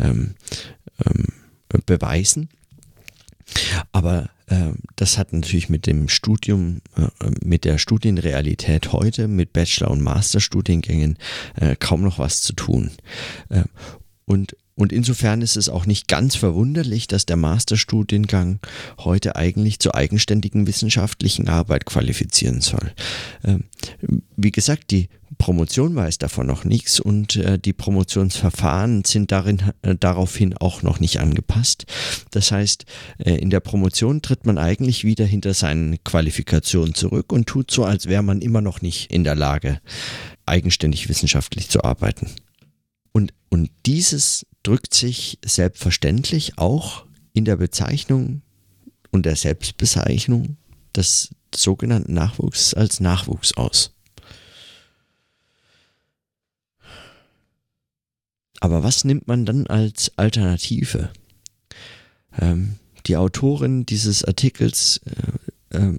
ähm, 0.00 0.34
ähm, 1.04 1.32
beweisen. 1.86 2.48
Aber 3.90 4.30
das 4.96 5.18
hat 5.18 5.32
natürlich 5.32 5.68
mit 5.68 5.86
dem 5.86 6.08
Studium, 6.08 6.80
äh, 6.96 7.08
mit 7.44 7.64
der 7.64 7.78
Studienrealität 7.78 8.92
heute, 8.92 9.28
mit 9.28 9.52
Bachelor- 9.52 9.90
und 9.90 10.02
Masterstudiengängen 10.02 11.18
äh, 11.56 11.76
kaum 11.76 12.02
noch 12.02 12.18
was 12.18 12.42
zu 12.42 12.52
tun. 12.52 12.90
Äh, 13.48 13.64
und 14.24 14.56
und 14.74 14.92
insofern 14.92 15.42
ist 15.42 15.56
es 15.56 15.68
auch 15.68 15.84
nicht 15.84 16.08
ganz 16.08 16.34
verwunderlich, 16.34 17.06
dass 17.06 17.26
der 17.26 17.36
Masterstudiengang 17.36 18.58
heute 18.98 19.36
eigentlich 19.36 19.78
zur 19.80 19.94
eigenständigen 19.94 20.66
wissenschaftlichen 20.66 21.48
Arbeit 21.48 21.84
qualifizieren 21.84 22.62
soll. 22.62 22.92
Ähm, 23.44 23.64
wie 24.36 24.50
gesagt, 24.50 24.90
die 24.90 25.08
Promotion 25.38 25.94
weiß 25.94 26.18
davon 26.18 26.46
noch 26.46 26.64
nichts 26.64 27.00
und 27.00 27.36
äh, 27.36 27.58
die 27.58 27.72
Promotionsverfahren 27.72 29.04
sind 29.04 29.32
darin, 29.32 29.62
äh, 29.82 29.94
daraufhin 29.98 30.56
auch 30.56 30.82
noch 30.82 31.00
nicht 31.00 31.20
angepasst. 31.20 31.84
Das 32.30 32.50
heißt, 32.50 32.86
äh, 33.18 33.34
in 33.34 33.50
der 33.50 33.60
Promotion 33.60 34.22
tritt 34.22 34.46
man 34.46 34.56
eigentlich 34.56 35.04
wieder 35.04 35.24
hinter 35.24 35.52
seinen 35.52 36.02
Qualifikationen 36.04 36.94
zurück 36.94 37.32
und 37.32 37.46
tut 37.46 37.70
so, 37.70 37.84
als 37.84 38.06
wäre 38.06 38.22
man 38.22 38.40
immer 38.40 38.60
noch 38.60 38.82
nicht 38.82 39.10
in 39.10 39.24
der 39.24 39.34
Lage, 39.34 39.80
eigenständig 40.46 41.08
wissenschaftlich 41.08 41.68
zu 41.68 41.84
arbeiten. 41.84 42.30
Und, 43.12 43.32
und 43.50 43.70
dieses 43.86 44.46
drückt 44.62 44.94
sich 44.94 45.38
selbstverständlich 45.44 46.58
auch 46.58 47.06
in 47.32 47.44
der 47.44 47.56
Bezeichnung 47.56 48.42
und 49.10 49.26
der 49.26 49.36
Selbstbezeichnung 49.36 50.56
des 50.94 51.30
sogenannten 51.54 52.14
Nachwuchs 52.14 52.74
als 52.74 53.00
Nachwuchs 53.00 53.54
aus. 53.56 53.94
Aber 58.60 58.84
was 58.84 59.04
nimmt 59.04 59.26
man 59.26 59.44
dann 59.44 59.66
als 59.66 60.16
Alternative? 60.16 61.12
Ähm, 62.38 62.78
die 63.06 63.16
Autorin 63.16 63.84
dieses 63.84 64.24
Artikels 64.24 65.00
äh, 65.04 65.76
ähm, 65.76 65.98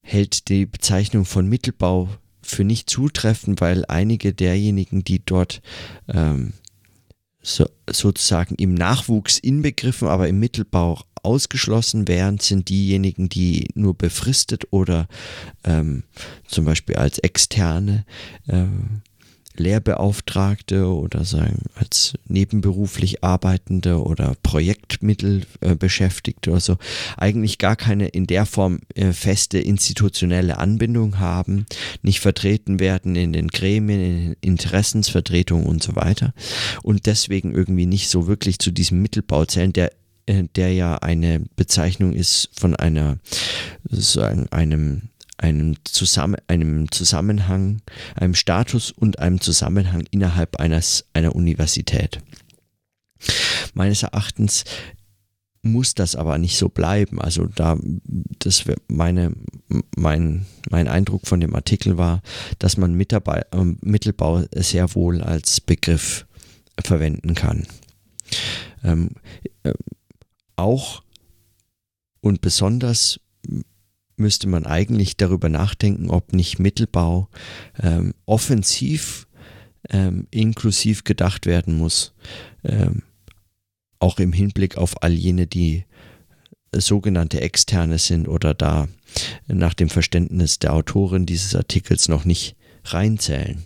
hält 0.00 0.48
die 0.48 0.66
Bezeichnung 0.66 1.24
von 1.24 1.48
Mittelbau 1.48 2.08
für 2.46 2.64
nicht 2.64 2.90
zutreffend, 2.90 3.60
weil 3.60 3.84
einige 3.86 4.32
derjenigen, 4.32 5.04
die 5.04 5.24
dort 5.24 5.60
ähm, 6.08 6.52
so, 7.42 7.66
sozusagen 7.90 8.56
im 8.56 8.74
Nachwuchs 8.74 9.38
inbegriffen, 9.38 10.08
aber 10.08 10.28
im 10.28 10.40
Mittelbau 10.40 11.00
ausgeschlossen 11.22 12.08
wären, 12.08 12.38
sind 12.38 12.68
diejenigen, 12.68 13.28
die 13.28 13.68
nur 13.74 13.94
befristet 13.96 14.66
oder 14.70 15.08
ähm, 15.64 16.04
zum 16.46 16.64
Beispiel 16.64 16.96
als 16.96 17.18
externe 17.18 18.04
ähm, 18.48 19.02
Lehrbeauftragte 19.60 20.86
oder 20.86 21.24
sagen 21.24 21.62
als 21.74 22.14
nebenberuflich 22.26 23.24
Arbeitende 23.24 24.02
oder 24.02 24.36
Projektmittelbeschäftigte 24.42 26.50
äh, 26.50 26.52
oder 26.52 26.60
so 26.60 26.76
eigentlich 27.16 27.58
gar 27.58 27.76
keine 27.76 28.08
in 28.08 28.26
der 28.26 28.46
Form 28.46 28.80
äh, 28.94 29.12
feste 29.12 29.58
institutionelle 29.58 30.58
Anbindung 30.58 31.18
haben, 31.18 31.66
nicht 32.02 32.20
vertreten 32.20 32.80
werden 32.80 33.16
in 33.16 33.32
den 33.32 33.48
Gremien, 33.48 34.00
in 34.00 34.16
den 34.16 34.36
Interessensvertretungen 34.40 35.66
und 35.66 35.82
so 35.82 35.96
weiter. 35.96 36.34
Und 36.82 37.06
deswegen 37.06 37.54
irgendwie 37.54 37.86
nicht 37.86 38.08
so 38.08 38.26
wirklich 38.26 38.58
zu 38.58 38.70
diesem 38.70 39.02
Mittelbau 39.02 39.44
zählen, 39.44 39.72
der 39.72 39.92
äh, 40.26 40.44
der 40.56 40.72
ja 40.72 40.96
eine 40.96 41.40
Bezeichnung 41.56 42.12
ist 42.12 42.50
von 42.52 42.76
einer, 42.76 43.18
sozusagen 43.88 44.48
einem, 44.50 45.08
einem, 45.38 45.76
Zusammen 45.84 46.36
einem 46.48 46.90
Zusammenhang, 46.90 47.82
einem 48.14 48.34
Status 48.34 48.90
und 48.90 49.18
einem 49.18 49.40
Zusammenhang 49.40 50.04
innerhalb 50.10 50.56
eines, 50.56 51.06
einer 51.12 51.34
Universität. 51.34 52.20
Meines 53.74 54.02
Erachtens 54.02 54.64
muss 55.62 55.94
das 55.94 56.14
aber 56.14 56.38
nicht 56.38 56.56
so 56.56 56.68
bleiben. 56.68 57.20
Also 57.20 57.46
da, 57.46 57.76
das 58.38 58.64
meine, 58.88 59.32
mein, 59.96 60.46
mein 60.70 60.88
Eindruck 60.88 61.26
von 61.26 61.40
dem 61.40 61.54
Artikel 61.54 61.98
war, 61.98 62.22
dass 62.58 62.76
man 62.76 62.94
Mitarbeit, 62.94 63.52
äh, 63.52 63.64
Mittelbau 63.80 64.44
sehr 64.54 64.94
wohl 64.94 65.22
als 65.22 65.60
Begriff 65.60 66.26
verwenden 66.82 67.34
kann. 67.34 67.66
Ähm, 68.84 69.10
äh, 69.64 69.72
auch 70.56 71.02
und 72.20 72.40
besonders 72.40 73.20
müsste 74.16 74.48
man 74.48 74.66
eigentlich 74.66 75.16
darüber 75.16 75.48
nachdenken, 75.48 76.10
ob 76.10 76.32
nicht 76.32 76.58
Mittelbau 76.58 77.28
ähm, 77.82 78.14
offensiv 78.24 79.26
ähm, 79.90 80.26
inklusiv 80.30 81.04
gedacht 81.04 81.46
werden 81.46 81.76
muss, 81.76 82.14
ähm, 82.64 83.02
auch 83.98 84.18
im 84.18 84.32
Hinblick 84.32 84.76
auf 84.76 85.02
all 85.02 85.12
jene, 85.12 85.46
die 85.46 85.84
sogenannte 86.74 87.40
Externe 87.40 87.98
sind 87.98 88.28
oder 88.28 88.54
da 88.54 88.88
nach 89.46 89.74
dem 89.74 89.88
Verständnis 89.88 90.58
der 90.58 90.74
Autorin 90.74 91.26
dieses 91.26 91.54
Artikels 91.54 92.08
noch 92.08 92.24
nicht 92.24 92.56
reinzählen. 92.84 93.64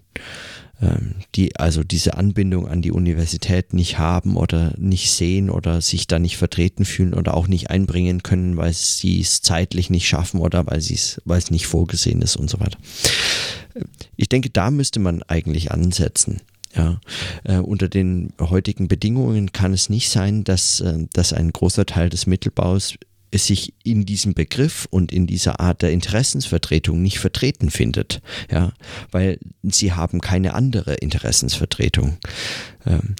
Ähm, 0.82 1.16
die 1.34 1.56
also 1.56 1.84
diese 1.84 2.16
Anbindung 2.16 2.66
an 2.66 2.80
die 2.80 2.92
Universität 2.92 3.74
nicht 3.74 3.98
haben 3.98 4.36
oder 4.36 4.72
nicht 4.78 5.10
sehen 5.10 5.50
oder 5.50 5.82
sich 5.82 6.06
da 6.06 6.18
nicht 6.18 6.38
vertreten 6.38 6.86
fühlen 6.86 7.12
oder 7.12 7.34
auch 7.34 7.48
nicht 7.48 7.68
einbringen 7.68 8.22
können, 8.22 8.56
weil 8.56 8.72
sie 8.72 9.20
es 9.20 9.42
zeitlich 9.42 9.90
nicht 9.90 10.08
schaffen 10.08 10.40
oder 10.40 10.66
weil 10.66 10.80
sie 10.80 10.94
es, 10.94 11.20
weil 11.26 11.38
es 11.38 11.50
nicht 11.50 11.66
vorgesehen 11.66 12.22
ist 12.22 12.36
und 12.36 12.48
so 12.48 12.60
weiter. 12.60 12.78
Ich 14.16 14.30
denke, 14.30 14.48
da 14.48 14.70
müsste 14.70 15.00
man 15.00 15.22
eigentlich 15.24 15.70
ansetzen. 15.70 16.40
Ja, 16.74 17.00
äh, 17.44 17.56
unter 17.56 17.88
den 17.88 18.32
heutigen 18.38 18.86
Bedingungen 18.86 19.50
kann 19.50 19.72
es 19.72 19.90
nicht 19.90 20.08
sein, 20.08 20.44
dass, 20.44 20.80
äh, 20.80 21.06
dass 21.12 21.32
ein 21.32 21.52
großer 21.52 21.84
Teil 21.84 22.10
des 22.10 22.26
Mittelbaus 22.26 22.94
sich 23.38 23.74
in 23.84 24.06
diesem 24.06 24.34
Begriff 24.34 24.86
und 24.90 25.12
in 25.12 25.26
dieser 25.26 25.60
Art 25.60 25.82
der 25.82 25.92
Interessensvertretung 25.92 27.00
nicht 27.00 27.18
vertreten 27.18 27.70
findet, 27.70 28.20
ja, 28.50 28.72
weil 29.10 29.38
sie 29.62 29.92
haben 29.92 30.20
keine 30.20 30.54
andere 30.54 30.94
Interessensvertretung. 30.94 32.18
Ähm, 32.86 33.14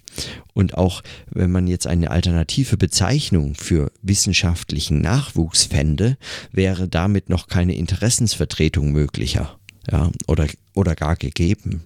und 0.53 0.77
auch 0.77 1.03
wenn 1.31 1.51
man 1.51 1.67
jetzt 1.67 1.87
eine 1.87 2.11
alternative 2.11 2.77
Bezeichnung 2.77 3.55
für 3.55 3.93
wissenschaftlichen 4.03 5.01
Nachwuchs 5.01 5.65
fände, 5.65 6.17
wäre 6.51 6.89
damit 6.89 7.29
noch 7.29 7.47
keine 7.47 7.77
Interessensvertretung 7.77 8.91
möglicher, 8.93 9.59
ja, 9.91 10.11
oder, 10.27 10.47
oder 10.75 10.97
gar 10.97 11.17
gegeben. 11.17 11.85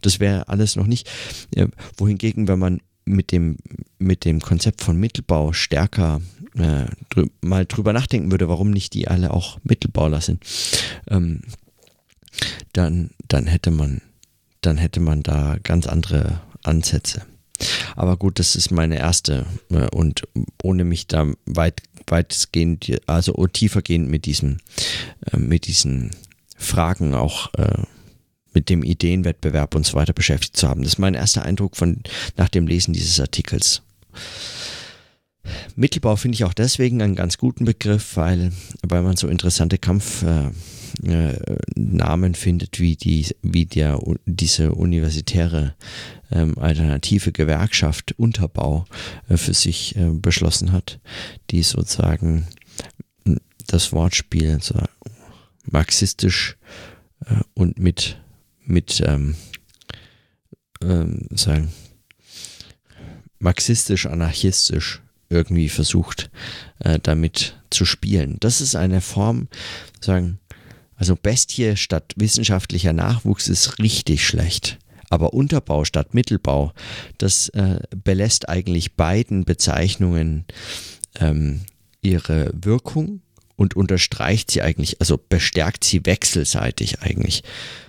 Das 0.00 0.20
wäre 0.20 0.48
alles 0.48 0.76
noch 0.76 0.86
nicht. 0.86 1.08
Wohingegen, 1.96 2.48
wenn 2.48 2.58
man 2.58 2.80
mit 3.04 3.32
dem, 3.32 3.56
mit 3.98 4.24
dem 4.24 4.40
Konzept 4.40 4.82
von 4.82 4.96
Mittelbau 4.96 5.52
stärker 5.52 6.20
äh, 6.56 6.86
drü 7.10 7.26
mal 7.40 7.66
drüber 7.66 7.92
nachdenken 7.92 8.30
würde, 8.30 8.48
warum 8.48 8.70
nicht 8.70 8.94
die 8.94 9.08
alle 9.08 9.32
auch 9.32 9.58
Mittelbauler 9.62 10.20
sind, 10.20 10.44
ähm, 11.08 11.42
dann, 12.72 13.10
dann 13.28 13.46
hätte 13.46 13.70
man, 13.70 14.02
dann 14.60 14.78
hätte 14.78 15.00
man 15.00 15.22
da 15.22 15.56
ganz 15.62 15.86
andere 15.86 16.40
Ansätze. 16.62 17.22
Aber 17.96 18.16
gut, 18.16 18.38
das 18.38 18.56
ist 18.56 18.70
meine 18.70 18.98
erste 18.98 19.46
äh, 19.70 19.88
und 19.90 20.22
ohne 20.62 20.84
mich 20.84 21.06
da 21.06 21.26
weit, 21.46 21.82
weitgehend, 22.06 23.00
also 23.06 23.46
tiefergehend 23.46 24.08
mit 24.08 24.26
diesen, 24.26 24.60
äh, 25.30 25.36
mit 25.36 25.66
diesen 25.66 26.10
Fragen 26.56 27.14
auch 27.14 27.52
äh, 27.54 27.82
mit 28.54 28.68
dem 28.68 28.82
Ideenwettbewerb 28.82 29.74
und 29.74 29.86
so 29.86 29.94
weiter 29.94 30.12
beschäftigt 30.12 30.56
zu 30.56 30.68
haben. 30.68 30.82
Das 30.82 30.94
ist 30.94 30.98
mein 30.98 31.14
erster 31.14 31.44
Eindruck 31.44 31.76
von 31.76 32.02
nach 32.36 32.48
dem 32.48 32.66
Lesen 32.66 32.92
dieses 32.92 33.18
Artikels. 33.18 33.82
Mittelbau 35.76 36.16
finde 36.16 36.36
ich 36.36 36.44
auch 36.44 36.54
deswegen 36.54 37.02
einen 37.02 37.14
ganz 37.14 37.38
guten 37.38 37.64
Begriff, 37.64 38.16
weil, 38.16 38.52
weil 38.86 39.02
man 39.02 39.16
so 39.16 39.28
interessante 39.28 39.78
Kampfnamen 39.78 40.54
äh, 41.04 42.30
äh, 42.30 42.34
findet, 42.34 42.80
wie, 42.80 42.96
die, 42.96 43.26
wie 43.42 43.66
der, 43.66 43.98
diese 44.26 44.72
universitäre 44.72 45.74
ähm, 46.30 46.58
alternative 46.58 47.32
Gewerkschaft 47.32 48.12
Unterbau 48.18 48.84
äh, 49.28 49.36
für 49.36 49.54
sich 49.54 49.96
äh, 49.96 50.10
beschlossen 50.10 50.72
hat, 50.72 51.00
die 51.50 51.62
sozusagen 51.62 52.46
das 53.66 53.92
Wortspiel 53.92 54.58
so 54.60 54.74
marxistisch 55.64 56.56
äh, 57.26 57.36
und 57.54 57.78
mit 57.78 58.18
mit 58.64 59.02
ähm, 59.06 59.34
ähm, 60.82 61.26
sagen 61.30 61.72
marxistisch-anarchistisch 63.38 65.02
irgendwie 65.32 65.68
versucht, 65.68 66.30
äh, 66.80 66.98
damit 67.02 67.56
zu 67.70 67.84
spielen. 67.84 68.36
Das 68.40 68.60
ist 68.60 68.76
eine 68.76 69.00
Form, 69.00 69.48
sagen, 70.00 70.38
also 70.96 71.16
Bestie 71.16 71.76
statt 71.76 72.12
wissenschaftlicher 72.16 72.92
Nachwuchs 72.92 73.48
ist 73.48 73.78
richtig 73.78 74.24
schlecht. 74.24 74.78
Aber 75.10 75.34
Unterbau 75.34 75.84
statt 75.84 76.14
Mittelbau, 76.14 76.72
das 77.18 77.48
äh, 77.50 77.80
belässt 78.04 78.48
eigentlich 78.48 78.94
beiden 78.94 79.44
Bezeichnungen 79.44 80.44
ähm, 81.18 81.62
ihre 82.02 82.52
Wirkung 82.54 83.20
und 83.56 83.76
unterstreicht 83.76 84.50
sie 84.50 84.62
eigentlich, 84.62 85.00
also 85.00 85.18
bestärkt 85.28 85.84
sie 85.84 86.06
wechselseitig 86.06 87.02
eigentlich. 87.02 87.42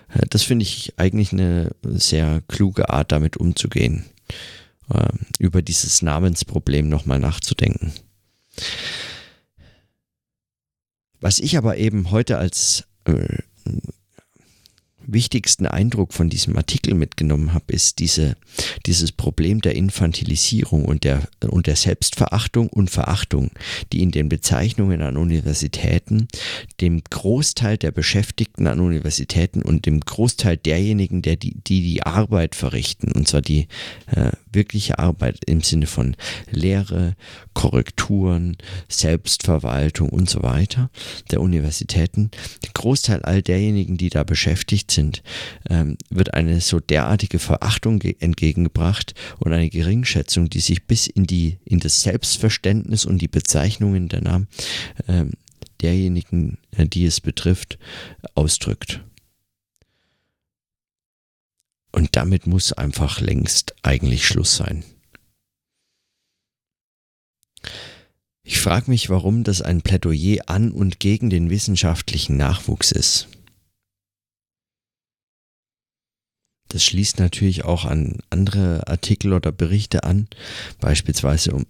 Äh, 0.09 0.25
das 0.29 0.43
finde 0.43 0.63
ich 0.63 0.93
eigentlich 0.97 1.31
eine 1.31 1.71
sehr 1.83 2.41
kluge 2.47 2.89
Art, 2.89 3.11
damit 3.11 3.37
umzugehen, 3.37 4.05
ähm, 4.91 5.19
über 5.39 5.61
dieses 5.61 6.01
Namensproblem 6.01 6.89
nochmal 6.89 7.19
nachzudenken. 7.19 7.93
Was 11.19 11.39
ich 11.39 11.57
aber 11.57 11.77
eben 11.77 12.11
heute 12.11 12.37
als 12.37 12.85
äh, 13.05 13.37
wichtigsten 15.05 15.67
Eindruck 15.67 16.13
von 16.13 16.29
diesem 16.29 16.55
Artikel 16.57 16.93
mitgenommen 16.93 17.53
habe, 17.53 17.73
ist 17.73 17.99
diese, 17.99 18.35
dieses 18.85 19.11
Problem 19.11 19.61
der 19.61 19.75
Infantilisierung 19.75 20.85
und 20.85 21.03
der, 21.03 21.27
und 21.47 21.67
der 21.67 21.75
Selbstverachtung 21.75 22.67
und 22.69 22.89
Verachtung, 22.89 23.51
die 23.91 24.01
in 24.01 24.11
den 24.11 24.29
Bezeichnungen 24.29 25.01
an 25.01 25.17
Universitäten 25.17 26.27
dem 26.81 27.03
Großteil 27.03 27.77
der 27.77 27.91
Beschäftigten 27.91 28.67
an 28.67 28.79
Universitäten 28.79 29.61
und 29.61 29.85
dem 29.85 29.99
Großteil 29.99 30.57
derjenigen, 30.57 31.21
der 31.21 31.35
die, 31.35 31.55
die, 31.55 31.81
die 31.81 32.03
Arbeit 32.03 32.55
verrichten, 32.55 33.11
und 33.11 33.27
zwar 33.27 33.41
die 33.41 33.67
äh, 34.07 34.31
wirkliche 34.53 34.99
Arbeit 34.99 35.39
im 35.45 35.61
Sinne 35.61 35.87
von 35.87 36.15
Lehre, 36.49 37.15
Korrekturen, 37.53 38.57
Selbstverwaltung 38.87 40.09
und 40.09 40.29
so 40.29 40.43
weiter 40.43 40.89
der 41.31 41.41
Universitäten, 41.41 42.31
der 42.63 42.71
Großteil 42.73 43.21
all 43.23 43.41
derjenigen, 43.41 43.97
die 43.97 44.09
da 44.09 44.23
beschäftigt 44.23 44.91
sind, 44.91 45.23
ähm, 45.69 45.97
wird 46.09 46.33
eine 46.33 46.61
so 46.61 46.79
derartige 46.79 47.39
Verachtung 47.39 48.01
entgegengebracht 48.01 49.13
und 49.39 49.53
eine 49.53 49.69
Geringschätzung, 49.69 50.49
die 50.49 50.59
sich 50.59 50.85
bis 50.85 51.07
in 51.07 51.25
die 51.25 51.57
in 51.65 51.79
das 51.79 52.01
Selbstverständnis 52.01 53.05
und 53.05 53.19
die 53.19 53.27
Bezeichnungen 53.27 54.09
der 54.09 54.21
Namen 54.21 54.47
ähm, 55.07 55.31
derjenigen, 55.81 56.57
äh, 56.71 56.87
die 56.87 57.05
es 57.05 57.21
betrifft, 57.21 57.77
ausdrückt. 58.35 59.01
Und 61.93 62.15
damit 62.15 62.47
muss 62.47 62.73
einfach 62.73 63.21
längst 63.21 63.75
eigentlich 63.83 64.27
Schluss 64.27 64.57
sein. 64.57 64.83
Ich 68.43 68.59
frage 68.59 68.91
mich, 68.91 69.09
warum 69.09 69.45
das 69.45 69.61
ein 69.61 69.81
Plädoyer 69.81 70.43
an 70.47 70.71
und 70.71 70.99
gegen 70.99 71.29
den 71.29 71.49
wissenschaftlichen 71.49 72.35
Nachwuchs 72.35 72.91
ist. 72.91 73.29
Das 76.67 76.83
schließt 76.83 77.19
natürlich 77.19 77.63
auch 77.63 77.85
an 77.85 78.17
andere 78.31 78.87
Artikel 78.87 79.33
oder 79.33 79.51
Berichte 79.51 80.03
an, 80.03 80.27
beispielsweise 80.79 81.65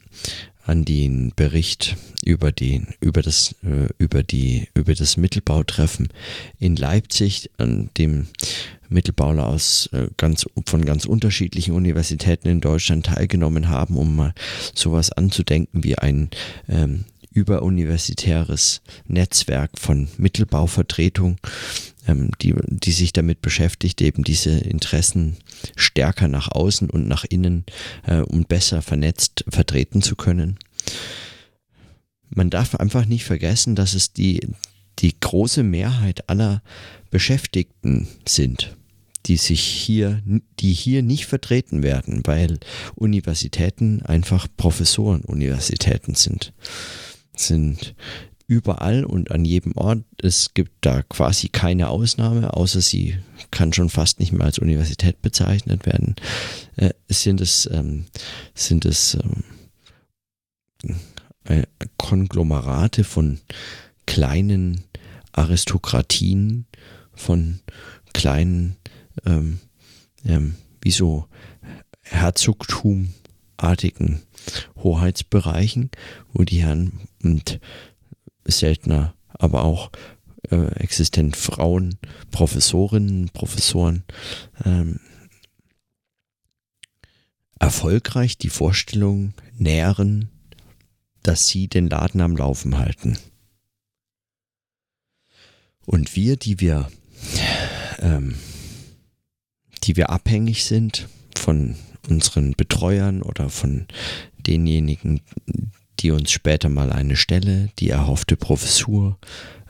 an 0.65 0.85
den 0.85 1.33
Bericht 1.35 1.97
über 2.23 2.53
den 2.53 2.87
über 3.01 3.21
das 3.21 3.53
äh, 3.63 3.89
über 3.97 4.23
die 4.23 4.69
über 4.73 4.95
das 4.95 5.17
Mittelbautreffen 5.17 6.07
in 6.57 6.77
Leipzig, 6.77 7.51
an 7.57 7.89
dem 7.97 8.27
Mittelbauler 8.93 9.47
aus 9.47 9.89
äh, 9.91 10.07
ganz 10.17 10.45
von 10.65 10.85
ganz 10.85 11.05
unterschiedlichen 11.05 11.73
Universitäten 11.73 12.47
in 12.47 12.61
Deutschland 12.61 13.05
teilgenommen 13.05 13.69
haben, 13.69 13.97
um 13.97 14.15
mal 14.15 14.33
sowas 14.73 15.11
anzudenken 15.11 15.83
wie 15.83 15.97
ein 15.97 16.29
ähm, 16.69 17.05
überuniversitäres 17.33 18.81
Netzwerk 19.07 19.71
von 19.79 20.07
Mittelbauvertretung, 20.17 21.37
ähm, 22.07 22.31
die, 22.41 22.53
die 22.67 22.91
sich 22.91 23.13
damit 23.13 23.41
beschäftigt, 23.41 24.01
eben 24.01 24.23
diese 24.23 24.51
Interessen 24.51 25.37
stärker 25.75 26.27
nach 26.27 26.49
außen 26.49 26.89
und 26.89 27.07
nach 27.07 27.25
innen 27.25 27.65
äh, 28.05 28.21
und 28.21 28.47
besser 28.47 28.81
vernetzt 28.81 29.43
vertreten 29.49 30.01
zu 30.01 30.15
können. 30.15 30.59
Man 32.29 32.49
darf 32.49 32.75
einfach 32.75 33.05
nicht 33.05 33.25
vergessen, 33.25 33.75
dass 33.75 33.93
es 33.93 34.13
die, 34.13 34.47
die 34.99 35.19
große 35.19 35.63
Mehrheit 35.63 36.29
aller 36.29 36.61
Beschäftigten 37.09 38.07
sind, 38.27 38.75
die 39.25 39.37
sich 39.37 39.61
hier, 39.61 40.21
die 40.59 40.73
hier 40.73 41.01
nicht 41.01 41.25
vertreten 41.25 41.83
werden, 41.83 42.21
weil 42.25 42.59
Universitäten 42.95 44.01
einfach 44.01 44.47
Professoren-Universitäten 44.57 46.15
sind 46.15 46.53
sind 47.35 47.95
überall 48.47 49.05
und 49.05 49.31
an 49.31 49.45
jedem 49.45 49.75
Ort. 49.75 50.03
Es 50.21 50.53
gibt 50.53 50.73
da 50.81 51.01
quasi 51.03 51.49
keine 51.49 51.89
Ausnahme, 51.89 52.53
außer 52.53 52.81
sie 52.81 53.17
kann 53.51 53.73
schon 53.73 53.89
fast 53.89 54.19
nicht 54.19 54.31
mehr 54.31 54.45
als 54.45 54.59
Universität 54.59 55.21
bezeichnet 55.21 55.85
werden. 55.85 56.15
Äh, 56.75 56.91
sind 57.07 57.41
es, 57.41 57.69
ähm, 57.71 58.05
sind 58.53 58.85
es 58.85 59.17
ähm, 60.83 60.95
äh, 61.45 61.63
Konglomerate 61.97 63.03
von 63.03 63.39
kleinen 64.05 64.83
Aristokratien, 65.31 66.65
von 67.13 67.59
kleinen, 68.13 68.75
ähm, 69.25 69.59
ähm, 70.25 70.55
wie 70.81 70.91
so 70.91 71.27
Herzogtumartigen 72.01 74.21
Hoheitsbereichen, 74.77 75.91
wo 76.33 76.43
die 76.43 76.61
Herren 76.61 77.07
und 77.23 77.59
seltener 78.45 79.15
aber 79.29 79.63
auch 79.63 79.91
äh, 80.49 80.67
existent 80.75 81.35
Frauen, 81.35 81.97
Professorinnen, 82.31 83.29
Professoren, 83.29 84.03
ähm, 84.65 84.99
erfolgreich 87.59 88.37
die 88.37 88.49
Vorstellung 88.49 89.33
nähren, 89.57 90.29
dass 91.21 91.47
sie 91.47 91.67
den 91.67 91.89
Laden 91.89 92.21
am 92.21 92.35
Laufen 92.35 92.77
halten. 92.77 93.17
Und 95.85 96.15
wir, 96.15 96.37
die 96.37 96.59
wir, 96.59 96.89
ähm, 97.99 98.35
die 99.83 99.95
wir 99.97 100.09
abhängig 100.09 100.63
sind 100.63 101.07
von 101.37 101.75
unseren 102.09 102.53
Betreuern 102.53 103.21
oder 103.21 103.49
von 103.49 103.85
denjenigen, 104.45 105.21
die 105.99 106.11
uns 106.11 106.31
später 106.31 106.69
mal 106.69 106.91
eine 106.91 107.15
Stelle, 107.15 107.69
die 107.79 107.89
erhoffte 107.89 108.35
Professur 108.35 109.17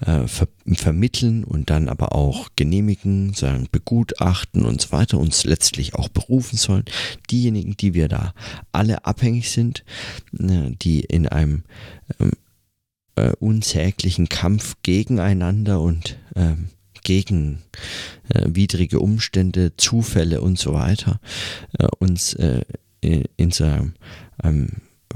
äh, 0.02 0.28
ver 0.28 0.48
vermitteln 0.74 1.44
und 1.44 1.70
dann 1.70 1.90
aber 1.90 2.16
auch 2.16 2.50
genehmigen, 2.56 3.34
sagen, 3.34 3.68
begutachten 3.72 4.64
und 4.64 4.82
so 4.82 4.92
weiter, 4.92 5.18
uns 5.18 5.44
letztlich 5.44 5.94
auch 5.94 6.10
berufen 6.10 6.58
sollen. 6.58 6.86
Diejenigen, 7.30 7.76
die 7.78 7.94
wir 7.94 8.08
da 8.08 8.34
alle 8.72 9.06
abhängig 9.06 9.52
sind, 9.52 9.84
äh, 10.40 10.72
die 10.82 11.02
in 11.02 11.28
einem 11.28 11.64
ähm, 12.20 12.32
äh, 13.16 13.34
unsäglichen 13.40 14.30
Kampf 14.30 14.78
gegeneinander 14.84 15.82
und 15.82 16.18
ähm, 16.36 16.70
gegen 17.04 17.62
äh, 18.30 18.44
widrige 18.48 19.00
Umstände, 19.00 19.76
Zufälle 19.78 20.42
und 20.42 20.58
so 20.58 20.74
weiter 20.74 21.20
äh, 21.78 21.88
uns 22.00 22.34
äh, 22.36 22.62
in, 23.02 23.26
in 23.38 23.52
so 23.52 23.66
einem, 23.66 23.94
einem 24.38 24.68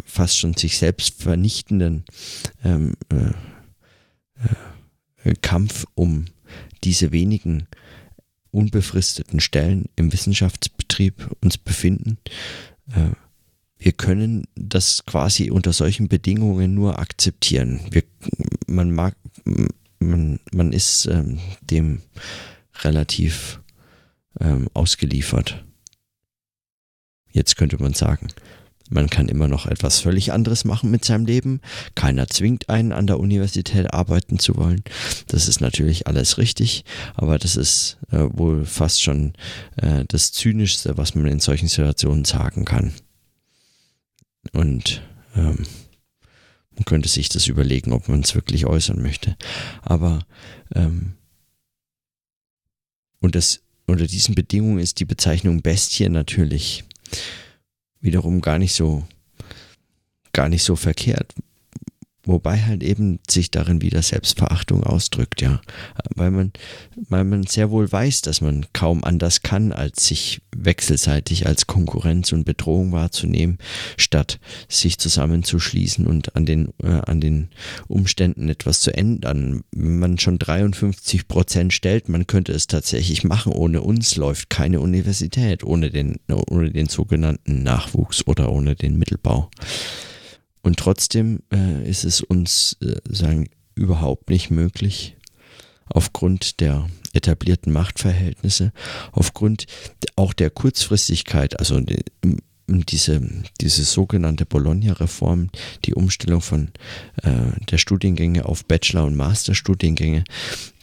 fast 0.06 0.38
schon 0.38 0.54
sich 0.54 0.78
selbst 0.78 1.22
vernichtenden 1.22 2.06
ähm, 2.64 2.94
äh, 3.10 3.32
äh, 5.30 5.34
Kampf 5.42 5.86
um 5.96 6.26
diese 6.84 7.12
wenigen 7.12 7.68
unbefristeten 8.52 9.40
Stellen 9.40 9.86
im 9.96 10.14
Wissenschaftsbetrieb 10.14 11.30
uns 11.42 11.58
befinden. 11.58 12.18
Äh, 12.92 13.12
wir 13.80 13.92
können 13.92 14.48
das 14.56 15.06
quasi 15.06 15.52
unter 15.52 15.72
solchen 15.72 16.08
Bedingungen 16.08 16.74
nur 16.74 17.00
akzeptieren. 17.00 17.82
Wir, 17.92 18.04
man 18.66 18.92
mag, 18.92 19.16
man, 20.00 20.40
man 20.52 20.74
ist 20.74 21.06
ähm, 21.06 21.40
dem 21.62 22.02
relativ 22.82 23.62
ähm, 24.40 24.68
ausgeliefert. 24.74 25.64
Jetzt 27.32 27.58
könnte 27.58 27.82
man 27.82 27.94
sagen, 27.94 28.30
man 28.90 29.10
kann 29.10 29.28
immer 29.28 29.48
noch 29.48 29.66
etwas 29.66 30.00
völlig 30.00 30.32
anderes 30.32 30.64
machen 30.64 30.90
mit 30.90 31.04
seinem 31.04 31.26
Leben. 31.26 31.62
Keiner 31.96 32.28
zwingt 32.28 32.70
einen, 32.70 32.94
an 32.94 33.08
der 33.08 33.20
Universität 33.20 33.94
arbeiten 33.94 34.40
zu 34.40 34.56
wollen. 34.56 34.84
Das 35.28 35.48
ist 35.48 35.60
natürlich 35.60 36.08
alles 36.08 36.38
richtig, 36.38 36.86
aber 37.16 37.38
das 37.38 37.58
ist 37.58 37.98
äh, 38.12 38.28
wohl 38.32 38.66
fast 38.66 39.02
schon 39.02 39.34
äh, 39.76 40.06
das 40.08 40.32
Zynischste, 40.32 40.98
was 40.98 41.16
man 41.16 41.28
in 41.28 41.40
solchen 41.40 41.68
Situationen 41.68 42.24
sagen 42.24 42.64
kann. 42.64 42.94
Und 44.54 45.02
ähm, 45.36 45.66
man 46.78 46.86
könnte 46.86 47.10
sich 47.10 47.28
das 47.30 47.48
überlegen, 47.48 47.92
ob 47.92 48.08
man 48.08 48.22
es 48.22 48.36
wirklich 48.36 48.66
äußern 48.66 49.02
möchte. 49.02 49.36
Aber 49.82 50.26
ähm, 50.76 51.14
und 53.20 53.36
das 53.36 53.62
unter 53.88 54.06
diesen 54.06 54.36
Bedingungen 54.36 54.80
ist 54.80 55.00
die 55.00 55.06
Bezeichnung 55.06 55.62
Bestie 55.62 56.08
natürlich 56.10 56.84
wiederum 58.00 58.42
gar 58.42 58.60
nicht 58.60 58.74
so, 58.74 59.08
gar 60.34 60.50
nicht 60.50 60.64
so 60.64 60.76
verkehrt. 60.76 61.34
Wobei 62.28 62.62
halt 62.62 62.84
eben 62.84 63.20
sich 63.30 63.52
darin 63.52 63.82
wieder 63.82 64.02
Selbstverachtung 64.02 64.84
ausdrückt, 64.84 65.42
ja. 65.42 65.62
Weil 66.14 66.30
man, 66.32 66.52
weil 67.08 67.24
man 67.24 67.44
sehr 67.44 67.72
wohl 67.72 67.90
weiß, 67.90 68.22
dass 68.22 68.42
man 68.42 68.66
kaum 68.74 69.06
anders 69.06 69.44
kann, 69.44 69.72
als 69.72 70.08
sich 70.08 70.42
wechselseitig 70.54 71.48
als 71.48 71.68
Konkurrenz 71.68 72.34
und 72.34 72.44
Bedrohung 72.44 72.92
wahrzunehmen, 72.92 73.60
statt 73.96 74.40
sich 74.68 74.98
zusammenzuschließen 75.00 76.06
und 76.06 76.36
an 76.36 76.46
den, 76.46 76.74
äh, 76.84 77.00
an 77.06 77.22
den 77.22 77.48
Umständen 77.88 78.50
etwas 78.50 78.82
zu 78.82 78.94
ändern. 78.94 79.64
Wenn 79.72 80.00
man 80.00 80.20
schon 80.20 80.38
53 80.38 81.30
Prozent 81.30 81.72
stellt, 81.72 82.10
man 82.10 82.28
könnte 82.28 82.52
es 82.52 82.68
tatsächlich 82.68 83.24
machen. 83.24 83.54
Ohne 83.54 83.82
uns 83.82 84.18
läuft 84.18 84.50
keine 84.50 84.82
Universität, 84.82 85.64
ohne 85.64 85.92
den, 85.92 86.18
ohne 86.50 86.72
den 86.72 86.88
sogenannten 86.88 87.64
Nachwuchs 87.64 88.28
oder 88.28 88.52
ohne 88.52 88.76
den 88.76 88.98
Mittelbau. 88.98 89.50
Und 90.68 90.78
trotzdem 90.78 91.44
äh, 91.50 91.90
ist 91.90 92.04
es 92.04 92.20
uns 92.20 92.76
äh, 92.82 92.98
sagen, 93.08 93.48
überhaupt 93.74 94.30
nicht 94.30 94.52
möglich, 94.52 95.16
aufgrund 95.86 96.60
der 96.60 96.90
etablierten 97.14 97.72
Machtverhältnisse, 97.72 98.74
aufgrund 99.14 99.66
auch 100.18 100.34
der 100.34 100.50
Kurzfristigkeit, 100.50 101.58
also 101.58 101.80
die, 101.80 102.04
diese, 102.68 103.22
diese 103.62 103.86
sogenannte 103.86 104.46
Bologna-Reform, 104.46 105.52
die 105.86 105.94
Umstellung 105.94 106.42
von 106.42 106.72
äh, 107.24 107.58
der 107.72 107.78
Studiengänge 107.78 108.44
auf 108.44 108.66
Bachelor- 108.66 109.06
und 109.06 109.16
Masterstudiengänge, 109.16 110.26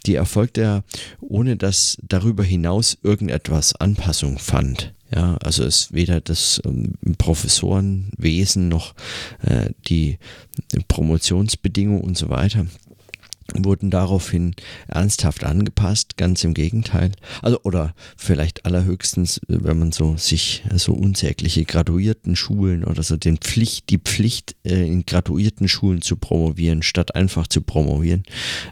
die 0.07 0.15
erfolgte 0.15 0.63
ja, 0.63 0.83
ohne 1.21 1.59
dass 1.59 1.99
darüber 2.01 2.43
hinaus 2.43 2.97
irgendetwas 3.03 3.75
Anpassung 3.75 4.39
fand. 4.39 4.94
Ja, 5.15 5.37
also 5.45 5.63
es 5.63 5.93
weder 5.93 6.21
das 6.21 6.61
ähm, 6.65 6.95
Professorenwesen 7.19 8.69
noch 8.69 8.95
äh, 9.43 9.71
die 9.87 10.19
Promotionsbedingungen 10.89 12.01
und 12.01 12.19
so 12.19 12.31
weiter 12.31 12.67
wurden 13.53 13.91
daraufhin 13.91 14.55
ernsthaft 14.89 15.45
angepasst, 15.45 16.17
ganz 16.17 16.45
im 16.45 16.55
Gegenteil. 16.55 17.13
Also 17.43 17.61
oder 17.63 17.95
vielleicht 18.17 18.65
allerhöchstens, 18.65 19.41
wenn 19.49 19.79
man 19.79 19.93
so 19.93 20.17
sich 20.17 20.65
so 20.75 20.93
unsägliche 20.93 21.65
graduierten 21.65 22.37
Schulen 22.37 22.85
oder 22.85 23.03
so 23.03 23.17
den 23.17 23.39
Pflicht, 23.39 23.91
die 23.91 23.99
Pflicht 23.99 24.57
äh, 24.65 24.87
in 24.87 25.05
graduierten 25.05 25.69
Schulen 25.69 26.03
zu 26.03 26.17
promovieren, 26.17 26.83
statt 26.83 27.15
einfach 27.15 27.47
zu 27.47 27.61
promovieren, 27.61 28.25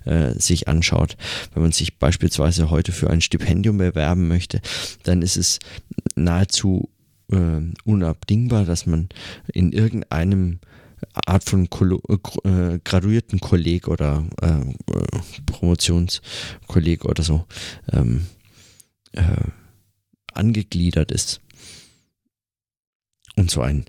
äh, 0.04 0.32
sich 0.38 0.68
anschaut. 0.68 1.16
Wenn 1.54 1.62
man 1.62 1.72
sich 1.72 1.98
beispielsweise 1.98 2.70
heute 2.70 2.92
für 2.92 3.10
ein 3.10 3.20
Stipendium 3.20 3.78
bewerben 3.78 4.28
möchte, 4.28 4.60
dann 5.02 5.22
ist 5.22 5.36
es 5.36 5.58
nahezu 6.14 6.88
äh, 7.30 7.60
unabdingbar, 7.84 8.64
dass 8.64 8.86
man 8.86 9.08
in 9.52 9.72
irgendeinem 9.72 10.60
Art 11.26 11.44
von 11.44 11.68
Kolo 11.68 12.00
äh, 12.44 12.78
graduierten 12.84 13.40
Kolleg 13.40 13.88
oder 13.88 14.24
äh, 14.40 14.60
Promotionskolleg 15.46 17.04
oder 17.04 17.22
so 17.22 17.46
ähm, 17.92 18.26
äh, 19.12 19.22
angegliedert 20.32 21.12
ist 21.12 21.40
und 23.36 23.50
so 23.50 23.62
ein 23.62 23.84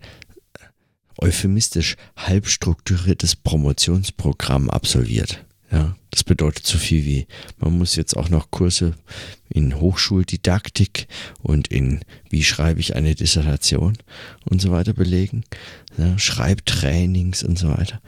euphemistisch 1.18 1.96
halb 2.18 2.48
strukturiertes 2.48 3.36
Promotionsprogramm 3.36 4.70
absolviert. 4.70 5.46
Ja, 5.74 5.96
das 6.12 6.24
bedeutet 6.24 6.68
so 6.68 6.78
viel 6.78 7.04
wie, 7.04 7.26
man 7.58 7.76
muss 7.76 7.96
jetzt 7.96 8.16
auch 8.16 8.30
noch 8.30 8.52
Kurse 8.52 8.94
in 9.50 9.80
Hochschuldidaktik 9.80 11.08
und 11.42 11.70
in 11.70 12.02
wie 12.30 12.44
schreibe 12.44 12.80
ich 12.80 12.96
eine 12.96 13.16
Dissertation 13.16 13.98
und 14.46 14.62
so 14.62 14.70
weiter 14.70 14.94
belegen, 14.94 15.46
ja, 15.98 16.16
Schreibtrainings 16.20 17.42
und 17.44 17.58
so 17.58 17.70
weiter. 17.70 18.02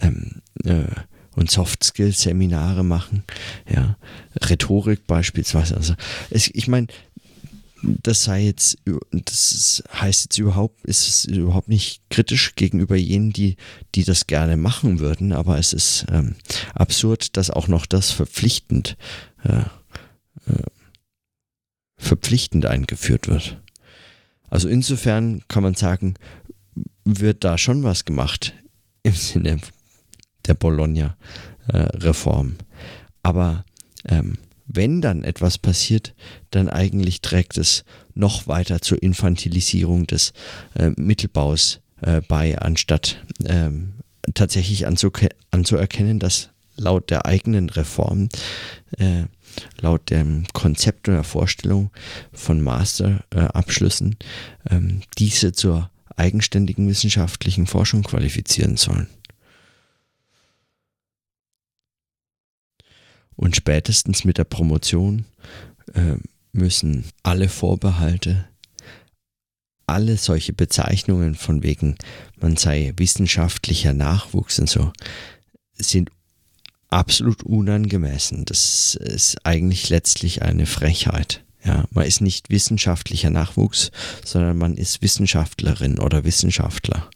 Ähm, 0.00 0.40
äh, 0.64 0.86
und 1.34 1.50
Soft 1.50 1.84
Skills 1.84 2.22
Seminare 2.22 2.82
machen, 2.82 3.24
ja, 3.70 3.98
Rhetorik 4.48 5.06
beispielsweise. 5.06 5.76
Also 5.76 5.94
es, 6.30 6.48
ich 6.48 6.66
meine, 6.66 6.86
das 7.82 8.24
sei 8.24 8.44
jetzt, 8.44 8.78
das 9.10 9.82
heißt 9.92 10.24
jetzt 10.24 10.38
überhaupt, 10.38 10.84
ist 10.84 11.08
es 11.08 11.24
überhaupt 11.24 11.68
nicht 11.68 12.02
kritisch 12.10 12.54
gegenüber 12.54 12.96
jenen, 12.96 13.32
die, 13.32 13.56
die 13.94 14.04
das 14.04 14.26
gerne 14.26 14.56
machen 14.56 15.00
würden, 15.00 15.32
aber 15.32 15.58
es 15.58 15.72
ist 15.72 16.06
ähm, 16.10 16.36
absurd, 16.74 17.36
dass 17.36 17.50
auch 17.50 17.68
noch 17.68 17.86
das 17.86 18.10
verpflichtend, 18.10 18.96
äh, 19.42 19.64
äh, 20.50 20.62
verpflichtend 21.96 22.66
eingeführt 22.66 23.28
wird. 23.28 23.58
Also 24.48 24.68
insofern 24.68 25.42
kann 25.48 25.62
man 25.62 25.74
sagen, 25.74 26.14
wird 27.04 27.42
da 27.42 27.58
schon 27.58 27.82
was 27.82 28.04
gemacht 28.04 28.54
im 29.02 29.14
Sinne 29.14 29.60
der 30.46 30.54
Bologna-Reform. 30.54 32.56
Äh, 32.58 32.64
aber 33.24 33.64
ähm, 34.04 34.38
wenn 34.66 35.00
dann 35.00 35.24
etwas 35.24 35.58
passiert, 35.58 36.14
dann 36.50 36.68
eigentlich 36.68 37.20
trägt 37.20 37.58
es 37.58 37.84
noch 38.14 38.46
weiter 38.46 38.80
zur 38.80 39.02
Infantilisierung 39.02 40.06
des 40.06 40.32
äh, 40.74 40.90
Mittelbaus 40.96 41.80
äh, 42.00 42.20
bei, 42.20 42.58
anstatt 42.58 43.24
ähm, 43.44 43.94
tatsächlich 44.34 44.86
anzuerkennen, 44.86 46.18
dass 46.18 46.50
laut 46.76 47.10
der 47.10 47.26
eigenen 47.26 47.68
Reform, 47.70 48.28
äh, 48.98 49.24
laut 49.80 50.10
dem 50.10 50.44
Konzept 50.52 51.08
oder 51.08 51.24
Vorstellung 51.24 51.90
von 52.32 52.60
Masterabschlüssen, 52.60 54.16
ähm, 54.70 55.02
diese 55.18 55.52
zur 55.52 55.90
eigenständigen 56.16 56.88
wissenschaftlichen 56.88 57.66
Forschung 57.66 58.02
qualifizieren 58.02 58.76
sollen. 58.76 59.08
Und 63.42 63.56
spätestens 63.56 64.24
mit 64.24 64.38
der 64.38 64.44
Promotion 64.44 65.24
äh, 65.94 66.14
müssen 66.52 67.06
alle 67.24 67.48
Vorbehalte, 67.48 68.46
alle 69.84 70.16
solche 70.16 70.52
Bezeichnungen 70.52 71.34
von 71.34 71.64
wegen, 71.64 71.96
man 72.40 72.56
sei 72.56 72.92
wissenschaftlicher 72.96 73.94
Nachwuchs 73.94 74.60
und 74.60 74.70
so, 74.70 74.92
sind 75.74 76.12
absolut 76.88 77.42
unangemessen. 77.42 78.44
Das 78.44 78.94
ist 78.94 79.44
eigentlich 79.44 79.88
letztlich 79.88 80.42
eine 80.42 80.66
Frechheit. 80.66 81.42
Ja, 81.64 81.88
man 81.90 82.06
ist 82.06 82.20
nicht 82.20 82.48
wissenschaftlicher 82.48 83.30
Nachwuchs, 83.30 83.90
sondern 84.24 84.56
man 84.56 84.76
ist 84.76 85.02
Wissenschaftlerin 85.02 85.98
oder 85.98 86.22
Wissenschaftler. 86.22 87.10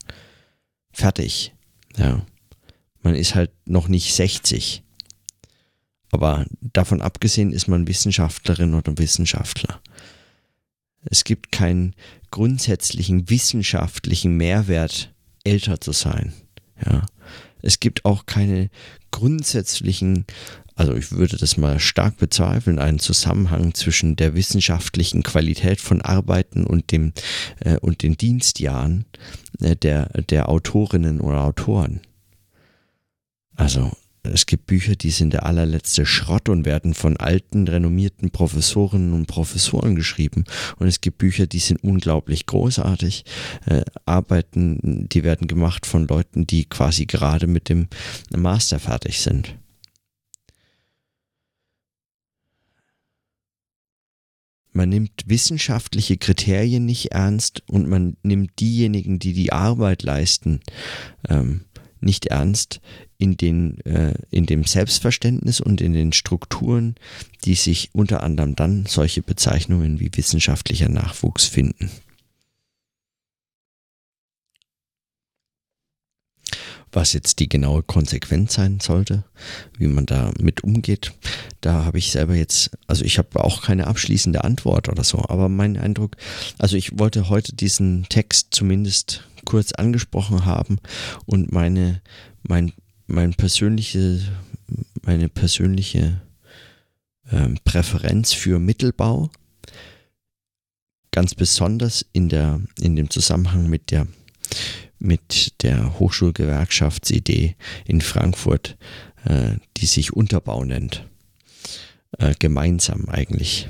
Fertig. 0.90 1.54
Ja. 1.96 2.26
Man 3.00 3.14
ist 3.14 3.36
halt 3.36 3.52
noch 3.64 3.86
nicht 3.86 4.12
60. 4.12 4.82
Aber 6.10 6.46
davon 6.60 7.02
abgesehen 7.02 7.52
ist 7.52 7.68
man 7.68 7.88
Wissenschaftlerin 7.88 8.74
oder 8.74 8.96
Wissenschaftler. 8.98 9.80
Es 11.04 11.24
gibt 11.24 11.52
keinen 11.52 11.94
grundsätzlichen 12.30 13.30
wissenschaftlichen 13.30 14.36
Mehrwert, 14.36 15.12
älter 15.44 15.80
zu 15.80 15.92
sein. 15.92 16.32
Ja. 16.84 17.06
Es 17.62 17.80
gibt 17.80 18.04
auch 18.04 18.26
keine 18.26 18.70
grundsätzlichen, 19.10 20.26
also 20.74 20.94
ich 20.94 21.12
würde 21.12 21.36
das 21.36 21.56
mal 21.56 21.80
stark 21.80 22.18
bezweifeln, 22.18 22.78
einen 22.78 22.98
Zusammenhang 22.98 23.74
zwischen 23.74 24.16
der 24.16 24.34
wissenschaftlichen 24.34 25.22
Qualität 25.22 25.80
von 25.80 26.02
Arbeiten 26.02 26.66
und 26.66 26.92
dem 26.92 27.12
äh, 27.60 27.78
und 27.78 28.02
den 28.02 28.16
Dienstjahren 28.16 29.06
äh, 29.60 29.76
der, 29.76 30.06
der 30.22 30.48
Autorinnen 30.48 31.20
oder 31.20 31.44
Autoren. 31.44 32.00
Also 33.54 33.90
es 34.32 34.46
gibt 34.46 34.66
Bücher, 34.66 34.96
die 34.96 35.10
sind 35.10 35.32
der 35.32 35.46
allerletzte 35.46 36.06
Schrott 36.06 36.48
und 36.48 36.64
werden 36.64 36.94
von 36.94 37.16
alten, 37.16 37.68
renommierten 37.68 38.30
Professorinnen 38.30 39.12
und 39.12 39.26
Professoren 39.26 39.94
geschrieben. 39.94 40.44
Und 40.78 40.86
es 40.86 41.00
gibt 41.00 41.18
Bücher, 41.18 41.46
die 41.46 41.58
sind 41.58 41.82
unglaublich 41.82 42.46
großartig. 42.46 43.24
Äh, 43.66 43.82
Arbeiten, 44.04 45.08
die 45.08 45.24
werden 45.24 45.48
gemacht 45.48 45.86
von 45.86 46.06
Leuten, 46.06 46.46
die 46.46 46.64
quasi 46.64 47.06
gerade 47.06 47.46
mit 47.46 47.68
dem 47.68 47.88
Master 48.34 48.78
fertig 48.78 49.20
sind. 49.20 49.54
Man 54.72 54.90
nimmt 54.90 55.24
wissenschaftliche 55.26 56.18
Kriterien 56.18 56.84
nicht 56.84 57.12
ernst 57.12 57.62
und 57.66 57.88
man 57.88 58.18
nimmt 58.22 58.60
diejenigen, 58.60 59.18
die 59.18 59.32
die 59.32 59.50
Arbeit 59.50 60.02
leisten, 60.02 60.60
ähm, 61.30 61.64
nicht 62.00 62.26
ernst 62.26 62.80
in, 63.18 63.36
den, 63.36 63.80
äh, 63.84 64.14
in 64.30 64.46
dem 64.46 64.64
Selbstverständnis 64.64 65.60
und 65.60 65.80
in 65.80 65.92
den 65.92 66.12
Strukturen, 66.12 66.96
die 67.44 67.54
sich 67.54 67.90
unter 67.92 68.22
anderem 68.22 68.56
dann 68.56 68.86
solche 68.86 69.22
Bezeichnungen 69.22 70.00
wie 70.00 70.10
wissenschaftlicher 70.14 70.88
Nachwuchs 70.88 71.46
finden. 71.46 71.90
Was 76.92 77.12
jetzt 77.12 77.40
die 77.40 77.48
genaue 77.48 77.82
Konsequenz 77.82 78.54
sein 78.54 78.80
sollte, 78.80 79.24
wie 79.76 79.86
man 79.86 80.06
da 80.06 80.32
mit 80.40 80.64
umgeht, 80.64 81.12
da 81.60 81.84
habe 81.84 81.98
ich 81.98 82.10
selber 82.10 82.34
jetzt, 82.34 82.70
also 82.86 83.04
ich 83.04 83.18
habe 83.18 83.44
auch 83.44 83.62
keine 83.62 83.86
abschließende 83.86 84.44
Antwort 84.44 84.88
oder 84.88 85.04
so, 85.04 85.18
aber 85.28 85.50
mein 85.50 85.76
Eindruck, 85.76 86.16
also 86.58 86.76
ich 86.76 86.98
wollte 86.98 87.28
heute 87.28 87.54
diesen 87.54 88.06
Text 88.08 88.48
zumindest 88.52 89.28
kurz 89.44 89.72
angesprochen 89.72 90.46
haben 90.46 90.78
und 91.26 91.52
meine, 91.52 92.00
mein, 92.42 92.72
mein 93.06 93.34
persönliche, 93.34 94.20
meine 95.02 95.28
persönliche 95.28 96.20
ähm, 97.30 97.58
Präferenz 97.64 98.32
für 98.32 98.58
Mittelbau, 98.58 99.30
ganz 101.10 101.34
besonders 101.34 102.04
in, 102.12 102.28
der, 102.28 102.60
in 102.80 102.96
dem 102.96 103.10
Zusammenhang 103.10 103.68
mit 103.68 103.90
der, 103.90 104.06
mit 104.98 105.62
der 105.62 105.98
Hochschulgewerkschaftsidee 105.98 107.56
in 107.86 108.00
Frankfurt, 108.00 108.76
äh, 109.24 109.56
die 109.76 109.86
sich 109.86 110.12
Unterbau 110.12 110.64
nennt. 110.64 111.04
Äh, 112.18 112.34
gemeinsam 112.38 113.08
eigentlich. 113.08 113.68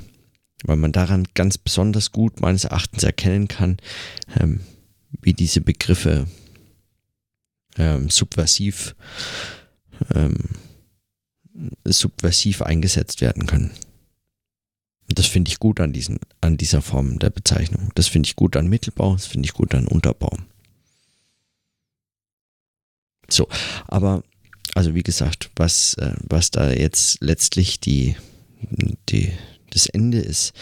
Weil 0.63 0.77
man 0.77 0.91
daran 0.91 1.27
ganz 1.33 1.57
besonders 1.57 2.11
gut 2.11 2.39
meines 2.39 2.63
Erachtens 2.63 3.03
erkennen 3.03 3.47
kann, 3.47 3.77
ähm, 4.39 4.61
wie 5.21 5.33
diese 5.33 5.61
Begriffe 5.61 6.27
ähm, 7.77 8.09
subversiv, 8.09 8.95
ähm, 10.13 10.37
subversiv 11.85 12.61
eingesetzt 12.61 13.21
werden 13.21 13.45
können. 13.45 13.71
Das 15.09 15.25
finde 15.25 15.49
ich 15.49 15.59
gut 15.59 15.79
an, 15.79 15.93
diesen, 15.93 16.19
an 16.41 16.57
dieser 16.57 16.81
Form 16.81 17.19
der 17.19 17.29
Bezeichnung. 17.29 17.91
Das 17.95 18.07
finde 18.07 18.27
ich 18.27 18.35
gut 18.35 18.55
an 18.55 18.67
Mittelbau, 18.67 19.13
das 19.13 19.25
finde 19.25 19.47
ich 19.47 19.53
gut 19.53 19.73
an 19.73 19.87
Unterbau. 19.87 20.37
So, 23.29 23.47
aber 23.87 24.23
also 24.75 24.93
wie 24.95 25.03
gesagt, 25.03 25.49
was, 25.55 25.95
äh, 25.95 26.13
was 26.21 26.51
da 26.51 26.71
jetzt 26.71 27.21
letztlich 27.21 27.79
die, 27.79 28.15
die, 29.09 29.31
das 29.71 29.87
Ende 29.87 30.19
ist 30.19 30.53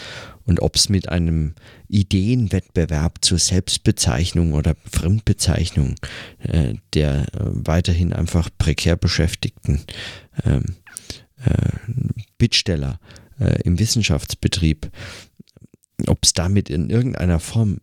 und 0.46 0.62
ob 0.62 0.76
es 0.76 0.88
mit 0.88 1.08
einem 1.08 1.54
Ideenwettbewerb 1.88 3.18
zur 3.24 3.38
Selbstbezeichnung 3.38 4.52
oder 4.52 4.76
Fremdbezeichnung 4.90 5.96
äh, 6.38 6.74
der 6.94 7.22
äh, 7.34 7.40
weiterhin 7.40 8.12
einfach 8.12 8.48
prekär 8.56 8.96
Beschäftigten 8.96 9.82
ähm, 10.44 10.76
äh, 11.44 12.22
Bittsteller 12.38 13.00
äh, 13.38 13.60
im 13.62 13.78
Wissenschaftsbetrieb, 13.78 14.90
ob 16.06 16.18
es 16.22 16.32
damit 16.32 16.70
in 16.70 16.90
irgendeiner 16.90 17.40
Form 17.40 17.80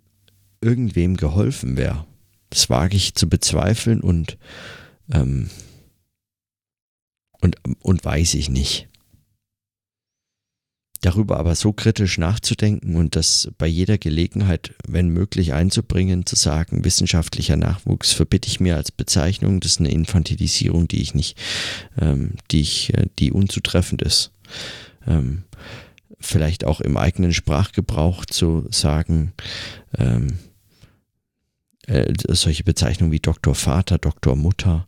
irgendwem 0.62 1.18
geholfen 1.18 1.78
wäre. 1.78 2.06
Das 2.50 2.70
wage 2.70 2.96
ich 2.96 3.16
zu 3.16 3.28
bezweifeln 3.28 4.00
und, 4.02 4.38
ähm, 5.12 5.50
und, 7.42 7.58
und 7.82 8.06
weiß 8.06 8.36
ich 8.36 8.50
nicht. 8.50 8.88
Darüber 11.04 11.38
aber 11.38 11.56
so 11.56 11.74
kritisch 11.74 12.18
nachzudenken 12.18 12.96
und 12.96 13.16
das 13.16 13.50
bei 13.58 13.68
jeder 13.68 13.98
Gelegenheit, 13.98 14.74
wenn 14.88 15.10
möglich, 15.10 15.54
einzubringen, 15.54 16.26
zu 16.26 16.36
sagen, 16.36 16.86
wissenschaftlicher 16.86 17.58
Nachwuchs 17.58 18.14
verbitte 18.14 18.48
ich 18.48 18.60
mir 18.60 18.78
als 18.78 18.92
Bezeichnung, 18.92 19.60
das 19.60 19.74
ist 19.74 19.80
eine 19.80 19.92
Infantilisierung, 19.92 20.88
die 20.88 21.02
ich 21.02 21.14
nicht, 21.14 21.38
ähm, 22.00 22.32
die 22.52 22.62
ich, 22.62 22.94
äh, 22.94 23.08
die 23.20 23.32
unzutreffend 23.32 24.02
ist. 24.02 24.32
Ähm, 25.06 25.44
vielleicht 26.22 26.64
auch 26.66 26.80
im 26.80 26.96
eigenen 26.96 27.34
Sprachgebrauch 27.34 28.26
zu 28.26 28.66
sagen, 28.72 29.34
ähm, 29.98 30.40
äh, 31.86 32.14
solche 32.30 32.64
Bezeichnungen 32.64 33.12
wie 33.12 33.20
Doktor 33.20 33.56
Vater, 33.56 33.98
Doktor 33.98 34.38
Mutter 34.38 34.88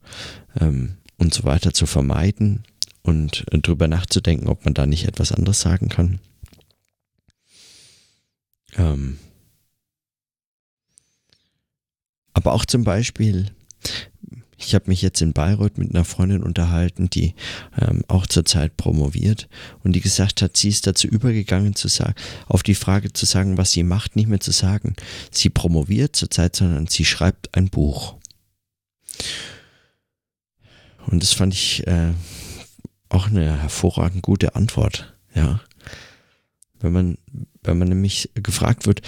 ähm, 0.60 0.96
und 1.18 1.34
so 1.34 1.44
weiter 1.44 1.74
zu 1.74 1.86
vermeiden 1.86 2.64
und 3.06 3.46
darüber 3.52 3.88
nachzudenken, 3.88 4.48
ob 4.48 4.66
man 4.66 4.74
da 4.74 4.86
nicht 4.86 5.08
etwas 5.08 5.32
anderes 5.32 5.62
sagen 5.62 5.90
kann. 5.90 6.20
Ähm, 8.76 9.20
aber 12.34 12.54
auch 12.54 12.66
zum 12.66 12.84
Beispiel, 12.84 13.52
ich 14.58 14.74
habe 14.74 14.90
mich 14.90 15.02
jetzt 15.02 15.22
in 15.22 15.34
Bayreuth 15.34 15.78
mit 15.78 15.94
einer 15.94 16.04
Freundin 16.04 16.44
unterhalten, 16.44 17.10
die 17.10 17.36
ähm, 17.80 18.04
auch 18.08 18.26
zurzeit 18.26 18.76
promoviert 18.76 19.48
und 19.84 19.94
die 19.94 20.02
gesagt 20.02 20.42
hat, 20.42 20.58
sie 20.58 20.70
ist 20.70 20.88
dazu 20.88 21.08
übergegangen 21.08 21.76
zu 21.76 21.88
sagen, 21.88 22.16
auf 22.48 22.64
die 22.64 22.76
Frage 22.76 23.14
zu 23.14 23.26
sagen, 23.26 23.58
was 23.58 23.72
sie 23.72 23.84
macht, 23.84 24.16
nicht 24.16 24.28
mehr 24.28 24.40
zu 24.40 24.52
sagen, 24.52 24.96
sie 25.32 25.50
promoviert 25.50 26.16
zurzeit, 26.16 26.56
sondern 26.56 26.88
sie 26.88 27.06
schreibt 27.06 27.56
ein 27.56 27.70
Buch. 27.70 28.16
Und 31.08 31.22
das 31.22 31.34
fand 31.34 31.54
ich 31.54 31.86
äh, 31.86 32.14
auch 33.10 33.28
eine 33.28 33.62
hervorragend 33.62 34.22
gute 34.22 34.56
Antwort, 34.56 35.16
ja. 35.34 35.62
Wenn 36.80 36.94
man, 36.94 37.18
wenn 37.64 37.78
man 37.78 37.88
nämlich 37.88 38.30
gefragt 38.36 38.86
wird, 38.86 39.02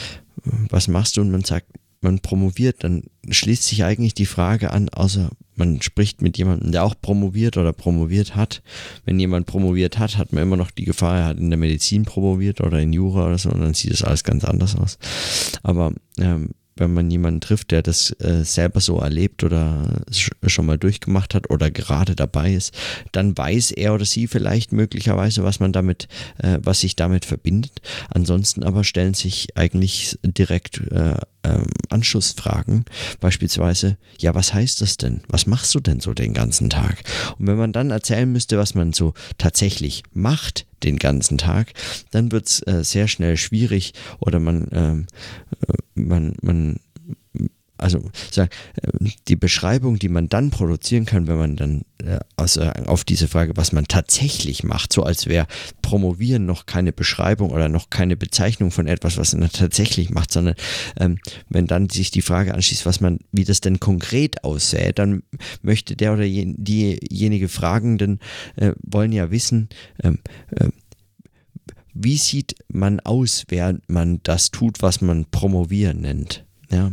was 0.70 0.88
machst 0.88 1.18
du 1.18 1.22
und 1.22 1.32
man 1.32 1.44
sagt, 1.44 1.68
man 2.02 2.20
promoviert, 2.20 2.84
dann 2.84 3.04
schließt 3.30 3.64
sich 3.64 3.84
eigentlich 3.84 4.14
die 4.14 4.26
Frage 4.26 4.72
an, 4.72 4.90
außer 4.90 5.30
man 5.56 5.82
spricht 5.82 6.22
mit 6.22 6.38
jemandem, 6.38 6.72
der 6.72 6.84
auch 6.84 6.96
promoviert 7.02 7.58
oder 7.58 7.74
promoviert 7.74 8.36
hat. 8.36 8.62
Wenn 9.06 9.20
jemand 9.20 9.48
promoviert 9.48 9.98
hat, 9.98 10.18
hat 10.18 10.32
man 10.32 10.44
immer 10.44 10.58
noch 10.58 10.72
die 10.72 10.86
Gefahr, 10.86 11.18
er 11.18 11.26
hat 11.26 11.38
in 11.38 11.50
der 11.50 11.58
Medizin 11.58 12.06
promoviert 12.06 12.62
oder 12.62 12.80
in 12.80 12.94
Jura 12.94 13.26
oder 13.26 13.38
so, 13.38 13.50
und 13.50 13.62
dann 13.62 13.74
sieht 13.74 13.92
das 13.92 14.04
alles 14.04 14.24
ganz 14.24 14.46
anders 14.46 14.76
aus. 14.76 15.00
Aber 15.64 15.94
ähm, 16.20 16.52
wenn 16.78 16.94
man 16.94 17.10
jemanden 17.10 17.42
trifft, 17.42 17.72
der 17.72 17.82
das 17.82 18.12
äh, 18.20 18.44
selber 18.44 18.80
so 18.80 19.00
erlebt 19.00 19.44
oder 19.44 20.02
schon 20.46 20.66
mal 20.66 20.78
durchgemacht 20.78 21.34
hat 21.34 21.50
oder 21.50 21.72
gerade 21.72 22.16
dabei 22.16 22.54
ist, 22.54 22.74
dann 23.12 23.38
weiß 23.38 23.72
er 23.72 23.94
oder 23.94 24.06
sie 24.06 24.28
vielleicht 24.28 24.72
möglicherweise, 24.72 25.44
was 25.44 25.60
man 25.60 25.74
damit, 25.74 26.08
äh, 26.38 26.60
was 26.62 26.82
sich 26.82 26.96
damit 26.96 27.26
verbindet. 27.26 27.82
Ansonsten 28.10 28.64
aber 28.64 28.84
stellen 28.84 29.14
sich 29.14 29.58
eigentlich 29.58 30.18
direkt 30.24 30.82
äh, 30.92 31.16
ähm, 31.44 31.68
Anschlussfragen, 31.90 32.86
beispielsweise, 33.20 33.98
ja, 34.20 34.36
was 34.36 34.54
heißt 34.54 34.82
das 34.82 34.98
denn? 34.98 35.22
Was 35.28 35.48
machst 35.48 35.74
du 35.76 35.80
denn 35.80 36.00
so 36.00 36.14
den 36.14 36.34
ganzen 36.34 36.70
Tag? 36.70 37.04
Und 37.40 37.48
wenn 37.48 37.58
man 37.58 37.74
dann 37.74 37.92
erzählen 37.92 38.32
müsste, 38.32 38.58
was 38.58 38.76
man 38.76 38.94
so 38.94 39.14
tatsächlich 39.38 40.04
macht 40.14 40.66
den 40.84 40.98
ganzen 40.98 41.38
Tag, 41.38 41.74
dann 42.12 42.32
wird 42.32 42.48
es 42.48 42.66
äh, 42.68 42.84
sehr 42.84 43.08
schnell 43.08 43.38
schwierig 43.38 43.94
oder 44.20 44.40
man, 44.40 44.68
ähm, 44.72 45.08
äh, 45.68 46.00
man, 46.00 46.36
man 46.42 46.80
also 47.78 48.10
äh, 48.36 48.48
die 49.28 49.36
Beschreibung, 49.36 50.00
die 50.00 50.10
man 50.10 50.30
dann 50.30 50.50
produzieren 50.50 51.06
kann, 51.06 51.28
wenn 51.28 51.38
man 51.38 51.56
dann 51.56 51.82
äh, 52.04 52.20
also 52.36 52.62
auf 52.62 53.04
diese 53.04 53.28
Frage, 53.28 53.54
was 53.56 53.72
man 53.72 53.88
tatsächlich 53.88 54.64
macht, 54.64 54.94
so 54.94 55.04
als 55.04 55.28
wäre 55.28 55.48
Promovieren 55.82 56.46
noch 56.46 56.66
keine 56.66 56.92
Beschreibung 56.92 57.52
oder 57.52 57.70
noch 57.70 57.90
keine 57.90 58.18
Bezeichnung 58.18 58.72
von 58.72 58.88
etwas, 58.88 59.18
was 59.18 59.34
man 59.36 59.50
tatsächlich 59.52 60.10
macht, 60.10 60.32
sondern 60.32 60.56
ähm, 61.00 61.20
wenn 61.50 61.68
dann 61.68 61.90
sich 61.90 62.12
die 62.12 62.22
Frage 62.22 62.54
anschließt, 62.54 62.86
was 62.86 63.00
man, 63.00 63.20
wie 63.32 63.46
das 63.46 63.62
denn 63.62 63.80
konkret 63.80 64.44
aussähe, 64.44 64.94
dann 64.94 65.24
möchte 65.62 65.96
der 65.96 66.14
oder 66.14 66.24
diejenige 66.24 67.50
Fragenden 67.50 68.20
äh, 68.56 68.74
wollen 68.82 69.12
ja 69.12 69.32
wissen, 69.32 69.70
ähm, 70.04 70.20
äh, 70.52 70.70
wie 72.00 72.18
sieht 72.18 72.56
man 72.72 73.00
aus, 73.00 73.46
während 73.48 73.90
man 73.90 74.20
das 74.24 74.52
tut, 74.52 74.82
was 74.82 75.02
man 75.02 75.26
Promovieren 75.26 76.02
nennt. 76.02 76.46
Ja, 76.70 76.92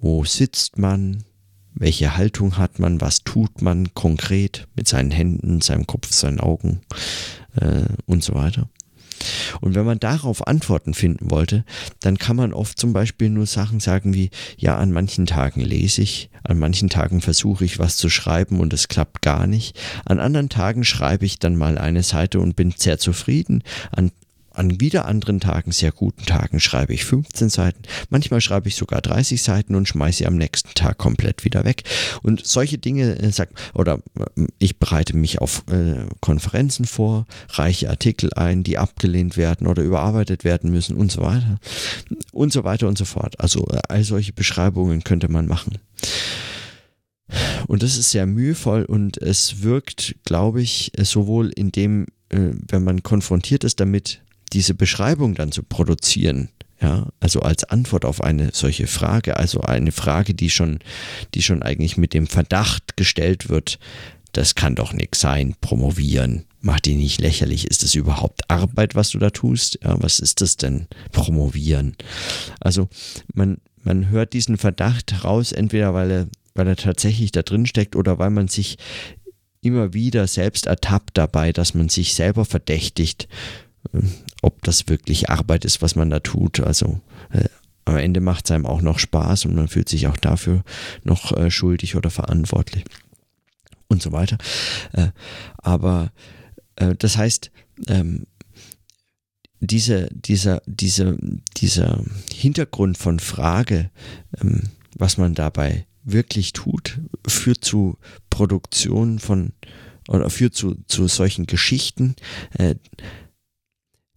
wo 0.00 0.24
sitzt 0.24 0.78
man? 0.78 1.24
Welche 1.72 2.16
Haltung 2.16 2.58
hat 2.58 2.78
man? 2.78 3.00
Was 3.00 3.22
tut 3.22 3.62
man 3.62 3.94
konkret 3.94 4.66
mit 4.74 4.88
seinen 4.88 5.12
Händen, 5.12 5.60
seinem 5.60 5.86
Kopf, 5.86 6.10
seinen 6.10 6.40
Augen 6.40 6.80
äh, 7.54 7.84
und 8.06 8.24
so 8.24 8.34
weiter? 8.34 8.68
Und 9.60 9.74
wenn 9.74 9.84
man 9.84 10.00
darauf 10.00 10.46
Antworten 10.46 10.94
finden 10.94 11.30
wollte, 11.30 11.64
dann 12.00 12.18
kann 12.18 12.36
man 12.36 12.52
oft 12.52 12.78
zum 12.78 12.92
Beispiel 12.92 13.30
nur 13.30 13.46
Sachen 13.46 13.80
sagen 13.80 14.14
wie, 14.14 14.30
ja, 14.56 14.78
an 14.78 14.92
manchen 14.92 15.26
Tagen 15.26 15.60
lese 15.60 16.02
ich, 16.02 16.30
an 16.42 16.58
manchen 16.58 16.88
Tagen 16.88 17.20
versuche 17.20 17.64
ich 17.64 17.78
was 17.78 17.96
zu 17.96 18.08
schreiben 18.08 18.60
und 18.60 18.72
es 18.72 18.88
klappt 18.88 19.22
gar 19.22 19.46
nicht. 19.46 19.78
An 20.04 20.20
anderen 20.20 20.48
Tagen 20.48 20.84
schreibe 20.84 21.26
ich 21.26 21.38
dann 21.38 21.56
mal 21.56 21.78
eine 21.78 22.02
Seite 22.02 22.40
und 22.40 22.56
bin 22.56 22.72
sehr 22.76 22.98
zufrieden. 22.98 23.62
An 23.92 24.10
an 24.52 24.80
wieder 24.80 25.06
anderen 25.06 25.40
Tagen, 25.40 25.72
sehr 25.72 25.92
guten 25.92 26.24
Tagen, 26.26 26.60
schreibe 26.60 26.92
ich 26.92 27.04
15 27.04 27.48
Seiten. 27.48 27.82
Manchmal 28.08 28.40
schreibe 28.40 28.68
ich 28.68 28.76
sogar 28.76 29.00
30 29.00 29.42
Seiten 29.42 29.74
und 29.74 29.88
schmeiße 29.88 30.18
sie 30.18 30.26
am 30.26 30.36
nächsten 30.36 30.74
Tag 30.74 30.98
komplett 30.98 31.44
wieder 31.44 31.64
weg. 31.64 31.84
Und 32.22 32.46
solche 32.46 32.78
Dinge, 32.78 33.18
äh, 33.18 33.46
oder 33.74 34.00
äh, 34.18 34.46
ich 34.58 34.78
bereite 34.78 35.16
mich 35.16 35.40
auf 35.40 35.64
äh, 35.70 36.06
Konferenzen 36.20 36.84
vor, 36.84 37.26
reiche 37.50 37.88
Artikel 37.88 38.32
ein, 38.34 38.62
die 38.62 38.78
abgelehnt 38.78 39.36
werden 39.36 39.66
oder 39.66 39.82
überarbeitet 39.82 40.44
werden 40.44 40.70
müssen 40.70 40.96
und 40.96 41.10
so 41.10 41.22
weiter. 41.22 41.58
Und 42.32 42.52
so 42.52 42.64
weiter 42.64 42.88
und 42.88 42.98
so 42.98 43.04
fort. 43.04 43.40
Also 43.40 43.66
äh, 43.68 43.80
all 43.88 44.04
solche 44.04 44.32
Beschreibungen 44.32 45.04
könnte 45.04 45.30
man 45.30 45.46
machen. 45.46 45.78
Und 47.66 47.82
das 47.82 47.96
ist 47.96 48.10
sehr 48.10 48.26
mühevoll 48.26 48.84
und 48.84 49.16
es 49.18 49.62
wirkt, 49.62 50.16
glaube 50.24 50.60
ich, 50.60 50.92
sowohl 50.98 51.50
in 51.50 51.70
dem, 51.70 52.06
äh, 52.30 52.50
wenn 52.68 52.84
man 52.84 53.02
konfrontiert 53.02 53.64
ist 53.64 53.80
damit, 53.80 54.22
diese 54.52 54.74
Beschreibung 54.74 55.34
dann 55.34 55.52
zu 55.52 55.62
produzieren, 55.62 56.50
ja, 56.80 57.08
also 57.20 57.40
als 57.40 57.64
Antwort 57.64 58.04
auf 58.04 58.22
eine 58.22 58.50
solche 58.52 58.86
Frage, 58.86 59.36
also 59.36 59.60
eine 59.60 59.92
Frage, 59.92 60.34
die 60.34 60.48
schon, 60.48 60.78
die 61.34 61.42
schon 61.42 61.62
eigentlich 61.62 61.96
mit 61.96 62.14
dem 62.14 62.26
Verdacht 62.26 62.96
gestellt 62.96 63.50
wird, 63.50 63.78
das 64.32 64.54
kann 64.54 64.76
doch 64.76 64.92
nichts 64.92 65.20
sein, 65.20 65.56
promovieren. 65.60 66.44
Mach 66.60 66.80
die 66.80 66.94
nicht 66.94 67.20
lächerlich. 67.20 67.66
Ist 67.66 67.82
das 67.82 67.94
überhaupt 67.94 68.48
Arbeit, 68.50 68.94
was 68.94 69.10
du 69.10 69.18
da 69.18 69.30
tust? 69.30 69.78
Ja, 69.82 70.00
was 70.02 70.20
ist 70.20 70.40
das 70.40 70.56
denn? 70.56 70.86
Promovieren. 71.10 71.96
Also 72.60 72.88
man, 73.34 73.58
man 73.82 74.08
hört 74.10 74.32
diesen 74.32 74.56
Verdacht 74.56 75.12
heraus, 75.12 75.52
entweder 75.52 75.94
weil 75.94 76.10
er, 76.10 76.28
weil 76.54 76.68
er 76.68 76.76
tatsächlich 76.76 77.32
da 77.32 77.42
drin 77.42 77.66
steckt 77.66 77.96
oder 77.96 78.18
weil 78.18 78.30
man 78.30 78.48
sich 78.48 78.76
immer 79.62 79.92
wieder 79.92 80.26
selbst 80.26 80.66
ertappt 80.66 81.18
dabei, 81.18 81.52
dass 81.52 81.74
man 81.74 81.88
sich 81.88 82.14
selber 82.14 82.44
verdächtigt, 82.44 83.28
ob 84.42 84.62
das 84.62 84.88
wirklich 84.88 85.30
Arbeit 85.30 85.64
ist, 85.64 85.82
was 85.82 85.96
man 85.96 86.10
da 86.10 86.20
tut. 86.20 86.60
Also 86.60 87.00
äh, 87.30 87.48
am 87.84 87.96
Ende 87.96 88.20
macht 88.20 88.44
es 88.44 88.50
einem 88.50 88.66
auch 88.66 88.82
noch 88.82 88.98
Spaß 88.98 89.46
und 89.46 89.54
man 89.54 89.68
fühlt 89.68 89.88
sich 89.88 90.06
auch 90.06 90.16
dafür 90.16 90.62
noch 91.04 91.36
äh, 91.36 91.50
schuldig 91.50 91.96
oder 91.96 92.10
verantwortlich 92.10 92.84
und 93.88 94.02
so 94.02 94.12
weiter. 94.12 94.38
Äh, 94.92 95.08
aber 95.58 96.12
äh, 96.76 96.94
das 96.94 97.16
heißt, 97.16 97.50
ähm, 97.88 98.26
diese, 99.60 100.08
dieser, 100.12 100.62
diese, 100.66 101.18
dieser 101.56 102.02
Hintergrund 102.32 102.96
von 102.96 103.18
Frage, 103.18 103.90
ähm, 104.40 104.70
was 104.96 105.18
man 105.18 105.34
dabei 105.34 105.86
wirklich 106.02 106.52
tut, 106.52 107.00
führt 107.26 107.64
zu 107.64 107.98
Produktion 108.30 109.18
von 109.18 109.52
oder 110.08 110.30
führt 110.30 110.54
zu, 110.54 110.76
zu 110.86 111.06
solchen 111.08 111.46
Geschichten, 111.46 112.16
äh, 112.58 112.74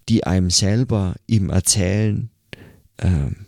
die 0.09 0.25
einem 0.25 0.49
selber 0.49 1.15
ihm 1.27 1.49
erzählen, 1.49 2.29
ähm, 2.99 3.45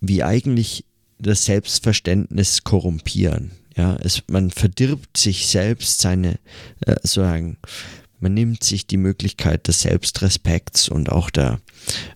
wie 0.00 0.22
eigentlich 0.22 0.84
das 1.18 1.44
Selbstverständnis 1.44 2.64
korrumpieren. 2.64 3.50
Ja, 3.76 3.96
es, 3.96 4.22
man 4.28 4.50
verdirbt 4.50 5.16
sich 5.16 5.46
selbst 5.46 6.00
seine, 6.00 6.38
äh, 6.86 6.96
sagen, 7.02 7.58
man 8.20 8.34
nimmt 8.34 8.64
sich 8.64 8.86
die 8.86 8.96
Möglichkeit 8.96 9.68
des 9.68 9.80
Selbstrespekts 9.82 10.88
und 10.88 11.10
auch 11.10 11.30
der, 11.30 11.60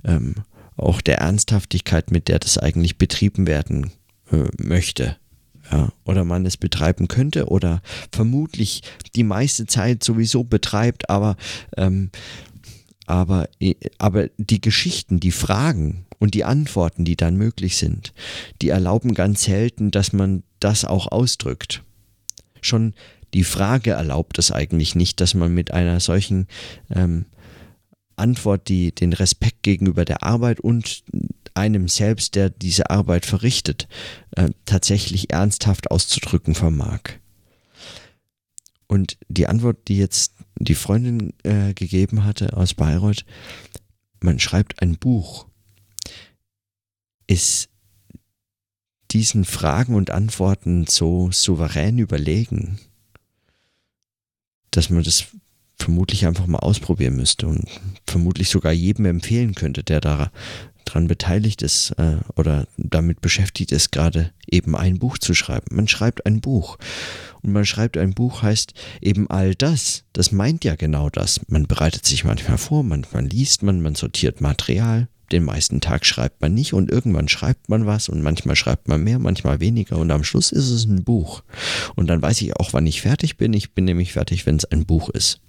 ähm, 0.05 0.35
auch 0.77 1.01
der 1.01 1.19
Ernsthaftigkeit, 1.19 2.11
mit 2.11 2.29
der 2.29 2.41
das 2.41 2.59
eigentlich 2.59 2.99
betrieben 2.99 3.47
werden 3.47 3.93
äh, 4.33 4.49
möchte 4.59 5.17
ja, 5.71 5.93
oder 6.05 6.25
man 6.25 6.45
es 6.47 6.57
betreiben 6.57 7.09
könnte 7.09 7.47
oder 7.47 7.83
vermutlich 8.11 8.83
die 9.15 9.25
meiste 9.25 9.67
Zeit 9.67 10.03
sowieso 10.03 10.45
betreibt, 10.45 11.09
aber, 11.09 11.37
ähm, 11.77 12.11
aber, 13.07 13.49
aber 13.99 14.29
die 14.37 14.61
Geschichten, 14.61 15.21
die 15.21 15.31
Fragen 15.31 16.07
und 16.19 16.35
die 16.35 16.45
Antworten, 16.45 17.05
die 17.05 17.17
dann 17.17 17.37
möglich 17.37 17.77
sind, 17.77 18.13
die 18.61 18.69
erlauben 18.69 19.15
ganz 19.15 19.45
selten, 19.45 19.91
dass 19.91 20.13
man 20.13 20.43
das 20.61 20.85
auch 20.85 21.11
ausdrückt. 21.11 21.83
Schon 22.61 22.95
die 23.35 23.45
Frage 23.45 23.93
erlaubt 23.93 24.39
es 24.39 24.53
eigentlich 24.53 24.95
nicht, 24.95 25.21
dass 25.21 25.35
man 25.35 25.55
mit 25.55 25.73
einer 25.73 26.01
solchen 26.01 26.47
ähm, 26.95 27.27
Antwort, 28.17 28.69
die 28.69 28.95
den 28.95 29.13
Respekt 29.13 29.63
gegenüber 29.63 30.05
der 30.05 30.23
Arbeit 30.23 30.61
und 30.61 31.03
einem 31.55 31.89
selbst, 31.89 32.35
der 32.35 32.51
diese 32.51 32.91
Arbeit 32.91 33.27
verrichtet, 33.27 33.89
äh, 34.33 34.51
tatsächlich 34.65 35.33
ernsthaft 35.33 35.91
auszudrücken 35.91 36.55
vermag. 36.55 37.01
Und 38.87 39.17
die 39.29 39.47
Antwort, 39.47 39.89
die 39.89 39.97
jetzt 39.97 40.35
die 40.59 40.75
Freundin 40.75 41.33
äh, 41.45 41.73
gegeben 41.75 42.25
hatte 42.25 42.57
aus 42.57 42.75
Bayreuth, 42.75 43.25
man 44.21 44.39
schreibt 44.39 44.83
ein 44.83 44.97
Buch, 44.99 45.47
ist 47.27 47.71
diesen 49.11 49.45
Fragen 49.45 49.95
und 49.95 50.11
Antworten 50.11 50.87
so 50.87 51.31
souverän 51.33 51.99
überlegen, 51.99 52.79
dass 54.71 54.91
man 54.91 55.03
das 55.03 55.27
vermutlich 55.79 56.27
einfach 56.27 56.47
mal 56.47 56.61
ausprobieren 56.61 57.17
müsste 57.17 57.47
und 57.47 57.67
vermutlich 58.07 58.49
sogar 58.49 58.73
jedem 58.73 59.05
empfehlen 59.05 59.55
könnte, 59.55 59.83
der 59.83 60.01
daran 60.85 61.09
beteiligt 61.09 61.63
ist 61.63 61.91
äh, 61.99 62.17
oder 62.37 62.67
damit 62.77 63.21
beschäftigt 63.21 63.73
ist, 63.73 63.93
gerade 63.93 64.31
eben 64.47 64.77
ein 64.77 64.99
Buch 64.99 65.19
zu 65.19 65.35
schreiben. 65.35 65.67
Man 65.71 65.89
schreibt 65.89 66.27
ein 66.27 66.41
Buch. 66.41 66.79
Und 67.43 67.53
man 67.53 67.65
schreibt 67.65 67.97
ein 67.97 68.15
Buch 68.15 68.43
heißt 68.43 68.75
eben 69.01 69.29
all 69.29 69.55
das. 69.55 70.05
Das 70.13 70.31
meint 70.31 70.65
ja 70.65 70.77
genau 70.77 71.11
das. 71.11 71.41
Man 71.49 71.67
bereitet 71.67 72.07
sich 72.07 72.25
manchmal 72.25 72.59
vor, 72.59 72.85
manchmal 72.85 73.25
liest 73.25 73.63
man, 73.63 73.81
man 73.81 73.95
sortiert 73.95 74.41
Material, 74.41 75.09
den 75.33 75.45
meisten 75.45 75.81
Tag 75.81 76.05
schreibt 76.05 76.41
man 76.41 76.55
nicht 76.55 76.75
und 76.75 76.91
irgendwann 76.91 77.29
schreibt 77.29 77.69
man 77.69 77.87
was 77.87 78.09
und 78.09 78.23
manchmal 78.23 78.55
schreibt 78.55 78.89
man 78.89 79.03
mehr, 79.03 79.19
manchmal 79.19 79.61
weniger 79.61 79.97
und 79.97 80.11
am 80.11 80.25
Schluss 80.25 80.53
ist 80.53 80.71
es 80.71 80.85
ein 80.85 81.05
Buch. 81.05 81.43
Und 81.97 82.09
dann 82.09 82.23
weiß 82.23 82.43
ich 82.43 82.57
auch, 82.57 82.73
wann 82.73 82.87
ich 82.87 83.01
fertig 83.01 83.37
bin. 83.37 83.53
Ich 83.55 83.73
bin 83.73 83.85
nämlich 83.85 84.13
fertig, 84.13 84.47
wenn 84.47 84.57
es 84.57 84.65
ein 84.67 84.87
Buch 84.87 85.09
ist. 85.09 85.41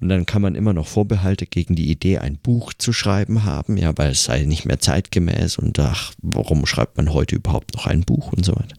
Und 0.00 0.08
dann 0.08 0.26
kann 0.26 0.42
man 0.42 0.54
immer 0.54 0.72
noch 0.72 0.86
Vorbehalte 0.86 1.46
gegen 1.46 1.74
die 1.74 1.90
Idee, 1.90 2.18
ein 2.18 2.36
Buch 2.36 2.72
zu 2.72 2.92
schreiben 2.92 3.44
haben, 3.44 3.76
ja, 3.76 3.96
weil 3.96 4.12
es 4.12 4.24
sei 4.24 4.44
nicht 4.44 4.64
mehr 4.64 4.78
zeitgemäß 4.78 5.58
und 5.58 5.78
ach, 5.78 6.12
warum 6.22 6.66
schreibt 6.66 6.96
man 6.96 7.12
heute 7.12 7.36
überhaupt 7.36 7.74
noch 7.74 7.86
ein 7.86 8.02
Buch 8.02 8.32
und 8.32 8.44
so 8.44 8.54
weiter. 8.54 8.76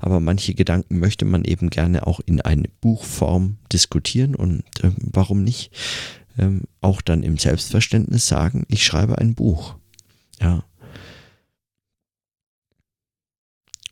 Aber 0.00 0.20
manche 0.20 0.54
Gedanken 0.54 0.98
möchte 0.98 1.24
man 1.24 1.44
eben 1.44 1.70
gerne 1.70 2.06
auch 2.06 2.20
in 2.26 2.40
eine 2.40 2.68
Buchform 2.80 3.58
diskutieren 3.72 4.34
und 4.34 4.64
äh, 4.82 4.90
warum 4.96 5.44
nicht? 5.44 5.70
ähm, 6.40 6.62
auch 6.80 7.00
dann 7.02 7.22
im 7.22 7.38
Selbstverständnis 7.38 8.26
sagen, 8.26 8.64
ich 8.68 8.84
schreibe 8.84 9.18
ein 9.18 9.34
Buch. 9.34 9.76
Ja. 10.40 10.64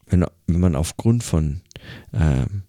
Wenn, 0.07 0.25
wenn 0.47 0.61
man 0.61 0.75
aufgrund 0.75 1.23
von 1.23 1.61
ähm, 2.15 2.63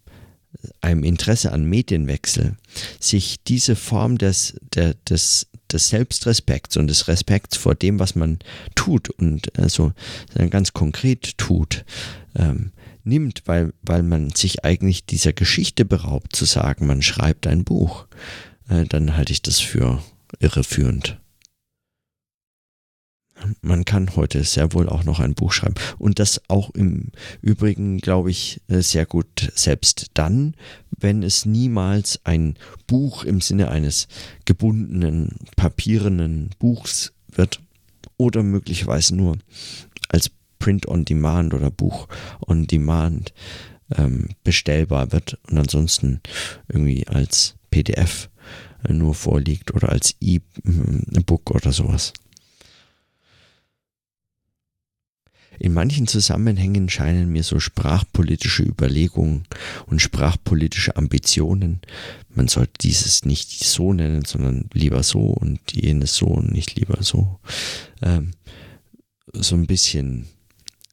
einem 0.81 1.03
Interesse 1.03 1.51
an 1.51 1.65
Medienwechsel 1.65 2.55
sich 2.99 3.37
diese 3.43 3.75
Form 3.75 4.17
des, 4.17 4.55
der, 4.73 4.93
des, 5.09 5.47
des 5.71 5.89
Selbstrespekts 5.89 6.77
und 6.77 6.87
des 6.87 7.07
Respekts 7.07 7.57
vor 7.57 7.75
dem, 7.75 7.99
was 7.99 8.15
man 8.15 8.39
tut 8.75 9.09
und 9.09 9.57
also 9.57 9.93
ganz 10.49 10.73
konkret 10.73 11.37
tut, 11.37 11.85
ähm, 12.35 12.71
nimmt, 13.03 13.43
weil, 13.45 13.73
weil 13.81 14.03
man 14.03 14.31
sich 14.31 14.65
eigentlich 14.65 15.05
dieser 15.05 15.33
Geschichte 15.33 15.85
beraubt, 15.85 16.35
zu 16.35 16.45
sagen, 16.45 16.87
man 16.87 17.01
schreibt 17.01 17.47
ein 17.47 17.63
Buch. 17.63 18.07
Äh, 18.69 18.85
dann 18.85 19.15
halte 19.15 19.33
ich 19.33 19.41
das 19.41 19.59
für 19.59 20.03
irreführend. 20.39 21.18
Man 23.61 23.85
kann 23.85 24.15
heute 24.15 24.43
sehr 24.43 24.73
wohl 24.73 24.89
auch 24.89 25.03
noch 25.03 25.19
ein 25.19 25.33
Buch 25.33 25.51
schreiben. 25.51 25.75
Und 25.97 26.19
das 26.19 26.41
auch 26.47 26.69
im 26.71 27.11
Übrigen, 27.41 27.99
glaube 27.99 28.31
ich, 28.31 28.61
äh, 28.67 28.81
sehr 28.81 29.05
gut 29.05 29.51
selbst 29.55 30.07
dann, 30.13 30.55
wenn 30.97 31.23
es 31.23 31.45
niemals 31.45 32.19
ein 32.25 32.55
Buch 32.87 33.23
im 33.23 33.41
Sinne 33.41 33.69
eines 33.69 34.07
gebundenen, 34.45 35.37
papierenden 35.55 36.49
Buchs 36.59 37.13
wird 37.31 37.61
oder 38.17 38.43
möglicherweise 38.43 39.15
nur 39.15 39.37
als 40.09 40.31
Print 40.59 40.87
on 40.87 41.05
Demand 41.05 41.53
oder 41.53 41.71
Buch 41.71 42.07
on 42.45 42.67
Demand 42.67 43.33
ähm, 43.95 44.27
bestellbar 44.43 45.11
wird 45.11 45.39
und 45.49 45.57
ansonsten 45.57 46.21
irgendwie 46.67 47.07
als 47.07 47.55
PDF 47.71 48.29
nur 48.87 49.13
vorliegt 49.13 49.73
oder 49.73 49.89
als 49.89 50.15
E-Book 50.19 51.51
oder 51.51 51.71
sowas. 51.71 52.13
In 55.59 55.73
manchen 55.73 56.07
Zusammenhängen 56.07 56.89
scheinen 56.89 57.29
mir 57.29 57.43
so 57.43 57.59
sprachpolitische 57.59 58.63
Überlegungen 58.63 59.43
und 59.87 60.01
sprachpolitische 60.01 60.95
Ambitionen, 60.95 61.81
man 62.29 62.47
sollte 62.47 62.73
dieses 62.81 63.25
nicht 63.25 63.65
so 63.65 63.91
nennen, 63.91 64.23
sondern 64.25 64.69
lieber 64.73 65.03
so 65.03 65.19
und 65.19 65.59
jenes 65.73 66.15
so 66.15 66.27
und 66.27 66.53
nicht 66.53 66.75
lieber 66.75 67.03
so, 67.03 67.39
ähm, 68.01 68.31
so 69.33 69.55
ein 69.55 69.67
bisschen, 69.67 70.27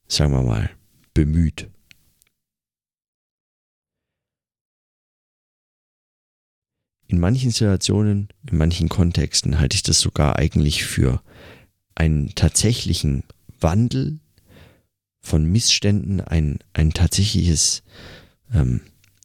sagen 0.09 0.33
wir 0.33 0.43
mal, 0.43 0.71
bemüht. 1.14 1.69
in 7.09 7.21
manchen 7.21 7.53
Situationen, 7.53 8.29
in 8.51 8.59
manchen 8.59 8.89
Kontexten 8.89 9.61
halte 9.61 9.77
ich 9.77 9.85
das 9.85 10.01
sogar 10.01 10.37
eigentlich 10.37 10.85
für 10.85 11.23
einen 11.95 12.35
tatsächlichen 12.35 13.23
Wandel 13.61 14.19
von 15.27 15.45
Missständen, 15.45 16.20
ein, 16.20 16.61
ein 16.72 16.93
tatsächliches 16.93 17.83
ähm, 18.55 18.81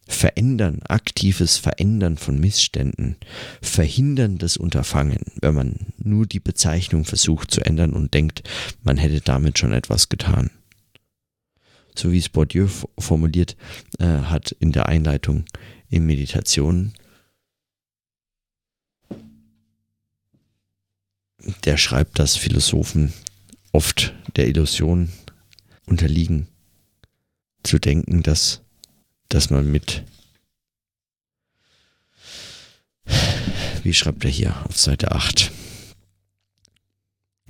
Verändern, 0.08 0.82
aktives 0.88 1.58
Verändern 1.58 2.18
von 2.18 2.40
Missständen, 2.40 3.18
verhinderndes 3.62 4.58
Unterfangen, 4.58 5.22
wenn 5.42 5.54
man 5.54 5.76
nur 6.00 6.26
die 6.26 6.40
Bezeichnung 6.40 7.06
versucht 7.06 7.52
zu 7.52 7.62
ändern 7.62 7.94
und 7.94 8.16
denkt, 8.16 8.42
man 8.82 8.98
hätte 8.98 9.22
damit 9.22 9.60
schon 9.60 9.74
etwas 9.74 10.10
getan. 10.10 10.50
So 11.96 12.12
wie 12.12 12.18
es 12.18 12.30
Bourdieu 12.30 12.68
formuliert 12.98 13.56
äh, 14.00 14.06
hat 14.06 14.52
in 14.54 14.72
der 14.72 14.88
Einleitung 14.88 15.46
in 15.90 16.08
Meditation, 16.08 16.94
der 21.64 21.78
schreibt, 21.78 22.18
dass 22.18 22.38
Philosophen 22.38 23.14
oft 23.72 24.16
der 24.36 24.48
Illusion 24.48 25.10
unterliegen, 25.92 26.48
zu 27.64 27.78
denken, 27.78 28.24
dass, 28.24 28.62
dass 29.28 29.50
man 29.50 29.70
mit, 29.70 30.04
wie 33.84 33.94
schreibt 33.94 34.24
er 34.24 34.32
hier 34.32 34.66
auf 34.66 34.78
Seite 34.78 35.12
8, 35.12 35.52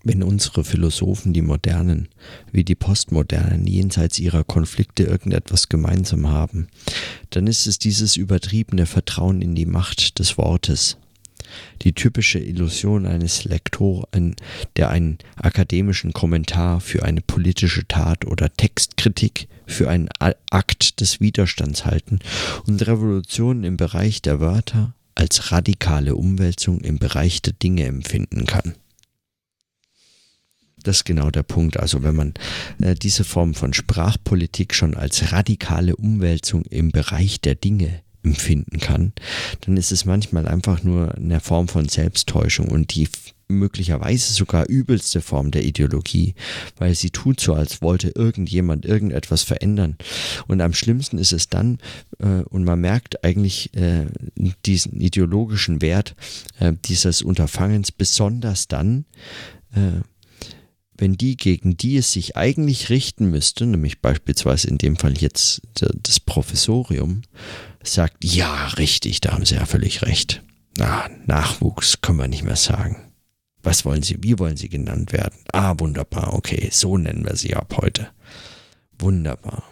wenn 0.04 0.24
unsere 0.24 0.64
Philosophen, 0.64 1.34
die 1.34 1.44
Modernen 1.44 2.10
wie 2.52 2.64
die 2.64 2.74
Postmodernen, 2.74 3.68
jenseits 3.68 4.18
ihrer 4.18 4.44
Konflikte 4.44 5.04
irgendetwas 5.04 5.70
gemeinsam 5.70 6.28
haben, 6.28 6.68
dann 7.30 7.46
ist 7.46 7.68
es 7.68 7.78
dieses 7.78 8.18
übertriebene 8.18 8.88
Vertrauen 8.88 9.44
in 9.44 9.54
die 9.54 9.68
Macht 9.68 10.18
des 10.18 10.39
Wortes, 10.39 10.98
die 11.82 11.93
typische 11.93 12.39
Illusion 12.39 13.06
eines 13.06 13.43
Lektoren, 13.43 14.36
der 14.76 14.89
einen 14.89 15.18
akademischen 15.36 16.14
Kommentar 16.14 16.82
für 16.82 17.04
eine 17.04 17.22
politische 17.22 17.88
Tat 17.88 18.26
oder 18.26 18.54
Textkritik 18.54 19.47
für 19.66 19.89
einen 19.89 20.10
Akt 20.49 20.99
des 20.99 21.20
Widerstands 21.20 21.86
halten 21.86 22.20
und 22.68 22.86
Revolutionen 22.86 23.64
im 23.64 23.78
Bereich 23.78 24.22
der 24.22 24.39
Wörter 24.39 24.93
als 25.16 25.52
radikale 25.52 26.16
Umwälzung 26.16 26.82
im 26.82 26.97
Bereich 26.97 27.41
der 27.41 27.54
Dinge 27.54 27.86
empfinden 27.86 28.45
kann. 28.45 28.76
Das 30.84 30.97
ist 30.97 31.06
genau 31.06 31.30
der 31.30 31.43
Punkt. 31.43 31.78
Also 31.78 32.04
wenn 32.04 32.16
man 32.16 32.34
äh, 32.82 32.95
diese 32.95 33.24
Form 33.24 33.54
von 33.54 33.74
Sprachpolitik 33.74 34.74
schon 34.74 34.95
als 34.95 35.32
radikale 35.32 35.95
Umwälzung 35.95 36.64
im 36.64 36.91
Bereich 36.91 37.39
der 37.39 37.56
Dinge 37.56 38.02
empfinden 38.24 38.80
kann, 38.80 39.14
dann 39.62 39.78
ist 39.78 39.92
es 39.92 40.06
manchmal 40.06 40.48
einfach 40.48 40.84
nur 40.84 41.16
eine 41.16 41.40
Form 41.40 41.68
von 41.68 41.88
Selbsttäuschung 41.90 42.70
und 42.70 42.96
die 42.96 43.08
möglicherweise 43.52 44.34
sogar 44.34 44.68
übelste 44.68 45.22
Form 45.22 45.52
der 45.52 45.64
Ideologie, 45.64 46.36
weil 46.78 46.96
sie 46.96 47.10
tut 47.10 47.40
so, 47.40 47.54
als 47.54 47.82
wollte 47.82 48.10
irgendjemand 48.16 48.86
irgendetwas 48.86 49.44
verändern. 49.44 49.98
Und 50.48 50.62
am 50.62 50.74
schlimmsten 50.74 51.18
ist 51.18 51.34
es 51.34 51.50
dann, 51.50 51.80
äh, 52.20 52.44
und 52.44 52.64
man 52.64 52.80
merkt 52.80 53.24
eigentlich 53.24 53.74
äh, 53.76 54.06
diesen 54.66 55.02
ideologischen 55.02 55.82
Wert 55.82 56.16
äh, 56.60 56.74
dieses 56.86 57.22
Unterfangens 57.22 57.92
besonders 57.92 58.68
dann, 58.68 59.06
äh, 59.74 60.02
wenn 60.98 61.18
die, 61.18 61.36
gegen 61.36 61.78
die 61.78 61.98
es 61.98 62.12
sich 62.14 62.38
eigentlich 62.38 62.90
richten 62.90 63.32
müsste, 63.32 63.66
nämlich 63.66 64.02
beispielsweise 64.02 64.68
in 64.68 64.78
dem 64.78 64.98
Fall 64.98 65.18
jetzt 65.18 65.62
das 65.74 66.20
Professorium, 66.20 67.24
sagt, 67.84 68.24
ja, 68.24 68.68
richtig, 68.68 69.22
da 69.22 69.34
haben 69.34 69.46
Sie 69.46 69.56
ja 69.56 69.66
völlig 69.66 70.02
recht. 70.04 70.44
Na, 70.78 71.10
Nachwuchs 71.26 72.02
können 72.02 72.20
wir 72.20 72.28
nicht 72.28 72.44
mehr 72.44 72.56
sagen. 72.56 73.12
Was 73.64 73.86
wollen 73.86 74.02
Sie, 74.02 74.18
wie 74.22 74.40
wollen 74.40 74.58
Sie 74.58 74.70
genannt 74.70 75.12
werden? 75.12 75.38
Ah, 75.52 75.76
wunderbar, 75.78 76.34
okay, 76.34 76.70
so 76.72 76.98
nennen 76.98 77.26
wir 77.26 77.36
Sie 77.36 77.56
ab 77.56 77.78
heute. 77.78 78.10
Wunderbar. 78.98 79.64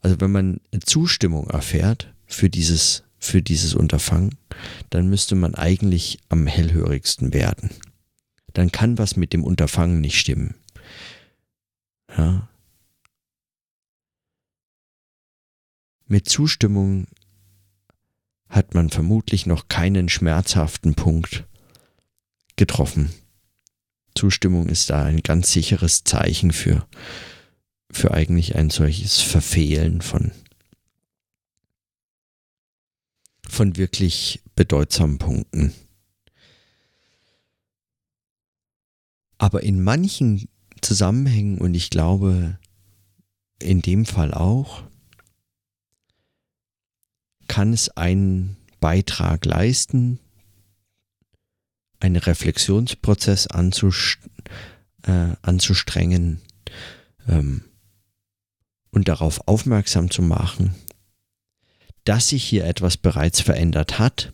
Also 0.00 0.20
wenn 0.20 0.32
man 0.32 0.60
Zustimmung 0.84 1.48
erfährt 1.50 2.12
für 2.26 2.50
dieses, 2.50 3.04
für 3.18 3.42
dieses 3.42 3.74
Unterfangen, 3.74 4.36
dann 4.90 5.08
müsste 5.08 5.34
man 5.34 5.54
eigentlich 5.54 6.18
am 6.28 6.46
hellhörigsten 6.46 7.32
werden. 7.32 7.70
Dann 8.52 8.72
kann 8.72 8.98
was 8.98 9.16
mit 9.16 9.32
dem 9.32 9.44
Unterfangen 9.44 10.00
nicht 10.00 10.18
stimmen. 10.18 10.54
Ja. 12.16 12.48
Mit 16.12 16.28
Zustimmung 16.28 17.06
hat 18.50 18.74
man 18.74 18.90
vermutlich 18.90 19.46
noch 19.46 19.68
keinen 19.68 20.10
schmerzhaften 20.10 20.94
Punkt 20.94 21.46
getroffen. 22.56 23.10
Zustimmung 24.14 24.68
ist 24.68 24.90
da 24.90 25.04
ein 25.04 25.22
ganz 25.22 25.52
sicheres 25.52 26.04
Zeichen 26.04 26.52
für, 26.52 26.86
für 27.90 28.10
eigentlich 28.10 28.56
ein 28.56 28.68
solches 28.68 29.22
Verfehlen 29.22 30.02
von, 30.02 30.32
von 33.48 33.78
wirklich 33.78 34.42
bedeutsamen 34.54 35.16
Punkten. 35.16 35.72
Aber 39.38 39.62
in 39.62 39.82
manchen 39.82 40.46
Zusammenhängen, 40.82 41.56
und 41.56 41.72
ich 41.72 41.88
glaube 41.88 42.58
in 43.58 43.80
dem 43.80 44.04
Fall 44.04 44.34
auch, 44.34 44.91
kann 47.48 47.72
es 47.72 47.88
einen 47.90 48.56
Beitrag 48.80 49.44
leisten, 49.44 50.18
einen 52.00 52.16
Reflexionsprozess 52.16 53.46
äh, 53.46 55.36
anzustrengen 55.42 56.40
ähm, 57.28 57.62
und 58.90 59.08
darauf 59.08 59.46
aufmerksam 59.46 60.10
zu 60.10 60.22
machen, 60.22 60.74
dass 62.04 62.28
sich 62.28 62.44
hier 62.44 62.64
etwas 62.64 62.96
bereits 62.96 63.40
verändert 63.40 63.98
hat, 63.98 64.32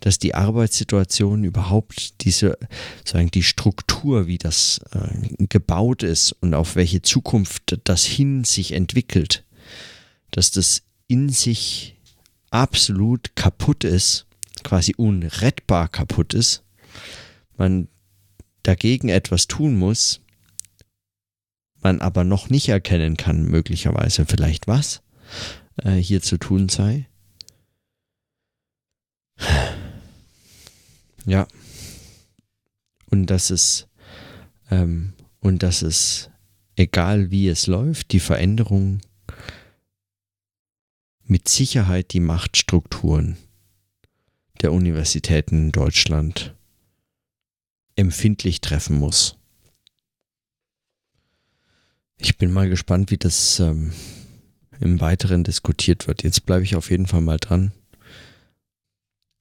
dass 0.00 0.18
die 0.18 0.34
Arbeitssituation 0.34 1.44
überhaupt 1.44 2.24
diese, 2.24 2.58
sagen, 3.04 3.30
die 3.30 3.42
Struktur, 3.42 4.26
wie 4.26 4.38
das 4.38 4.80
äh, 4.92 5.46
gebaut 5.46 6.02
ist 6.02 6.32
und 6.32 6.54
auf 6.54 6.74
welche 6.76 7.02
Zukunft 7.02 7.78
das 7.84 8.04
hin 8.04 8.44
sich 8.44 8.72
entwickelt, 8.72 9.44
dass 10.30 10.50
das 10.50 10.82
in 11.06 11.28
sich 11.28 11.99
absolut 12.50 13.34
kaputt 13.36 13.84
ist, 13.84 14.26
quasi 14.62 14.94
unrettbar 14.96 15.88
kaputt 15.88 16.34
ist, 16.34 16.62
man 17.56 17.88
dagegen 18.62 19.08
etwas 19.08 19.46
tun 19.46 19.78
muss, 19.78 20.20
man 21.82 22.00
aber 22.00 22.24
noch 22.24 22.50
nicht 22.50 22.68
erkennen 22.68 23.16
kann, 23.16 23.44
möglicherweise 23.44 24.26
vielleicht 24.26 24.68
was 24.68 25.02
äh, 25.76 25.94
hier 25.94 26.20
zu 26.22 26.36
tun 26.38 26.68
sei. 26.68 27.08
Ja. 31.26 31.46
Und 33.10 33.26
dass 33.26 33.50
es, 33.50 33.88
ähm, 34.70 35.14
und 35.40 35.62
dass 35.62 35.82
es, 35.82 36.30
egal 36.76 37.30
wie 37.30 37.48
es 37.48 37.66
läuft, 37.66 38.12
die 38.12 38.20
Veränderung 38.20 39.00
mit 41.30 41.48
Sicherheit 41.48 42.12
die 42.12 42.20
Machtstrukturen 42.20 43.36
der 44.62 44.72
Universitäten 44.72 45.66
in 45.66 45.72
Deutschland 45.72 46.56
empfindlich 47.94 48.60
treffen 48.60 48.98
muss. 48.98 49.36
Ich 52.18 52.36
bin 52.36 52.52
mal 52.52 52.68
gespannt, 52.68 53.12
wie 53.12 53.16
das 53.16 53.60
ähm, 53.60 53.92
im 54.80 55.00
Weiteren 55.00 55.44
diskutiert 55.44 56.08
wird. 56.08 56.24
Jetzt 56.24 56.46
bleibe 56.46 56.64
ich 56.64 56.74
auf 56.74 56.90
jeden 56.90 57.06
Fall 57.06 57.20
mal 57.20 57.38
dran, 57.38 57.70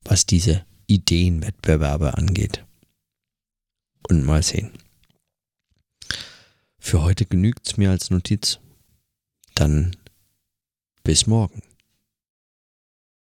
was 0.04 0.28
diese 0.28 0.64
Ideenwettbewerbe 0.86 2.16
angeht. 2.18 2.66
Und 4.08 4.24
mal 4.24 4.44
sehen. 4.44 4.72
Für 6.78 7.02
heute 7.02 7.26
genügt 7.26 7.68
es 7.68 7.78
mir 7.78 7.90
als 7.90 8.12
Notiz. 8.12 8.60
Dann 9.56 9.96
bis 11.04 11.26
morgen. 11.26 11.64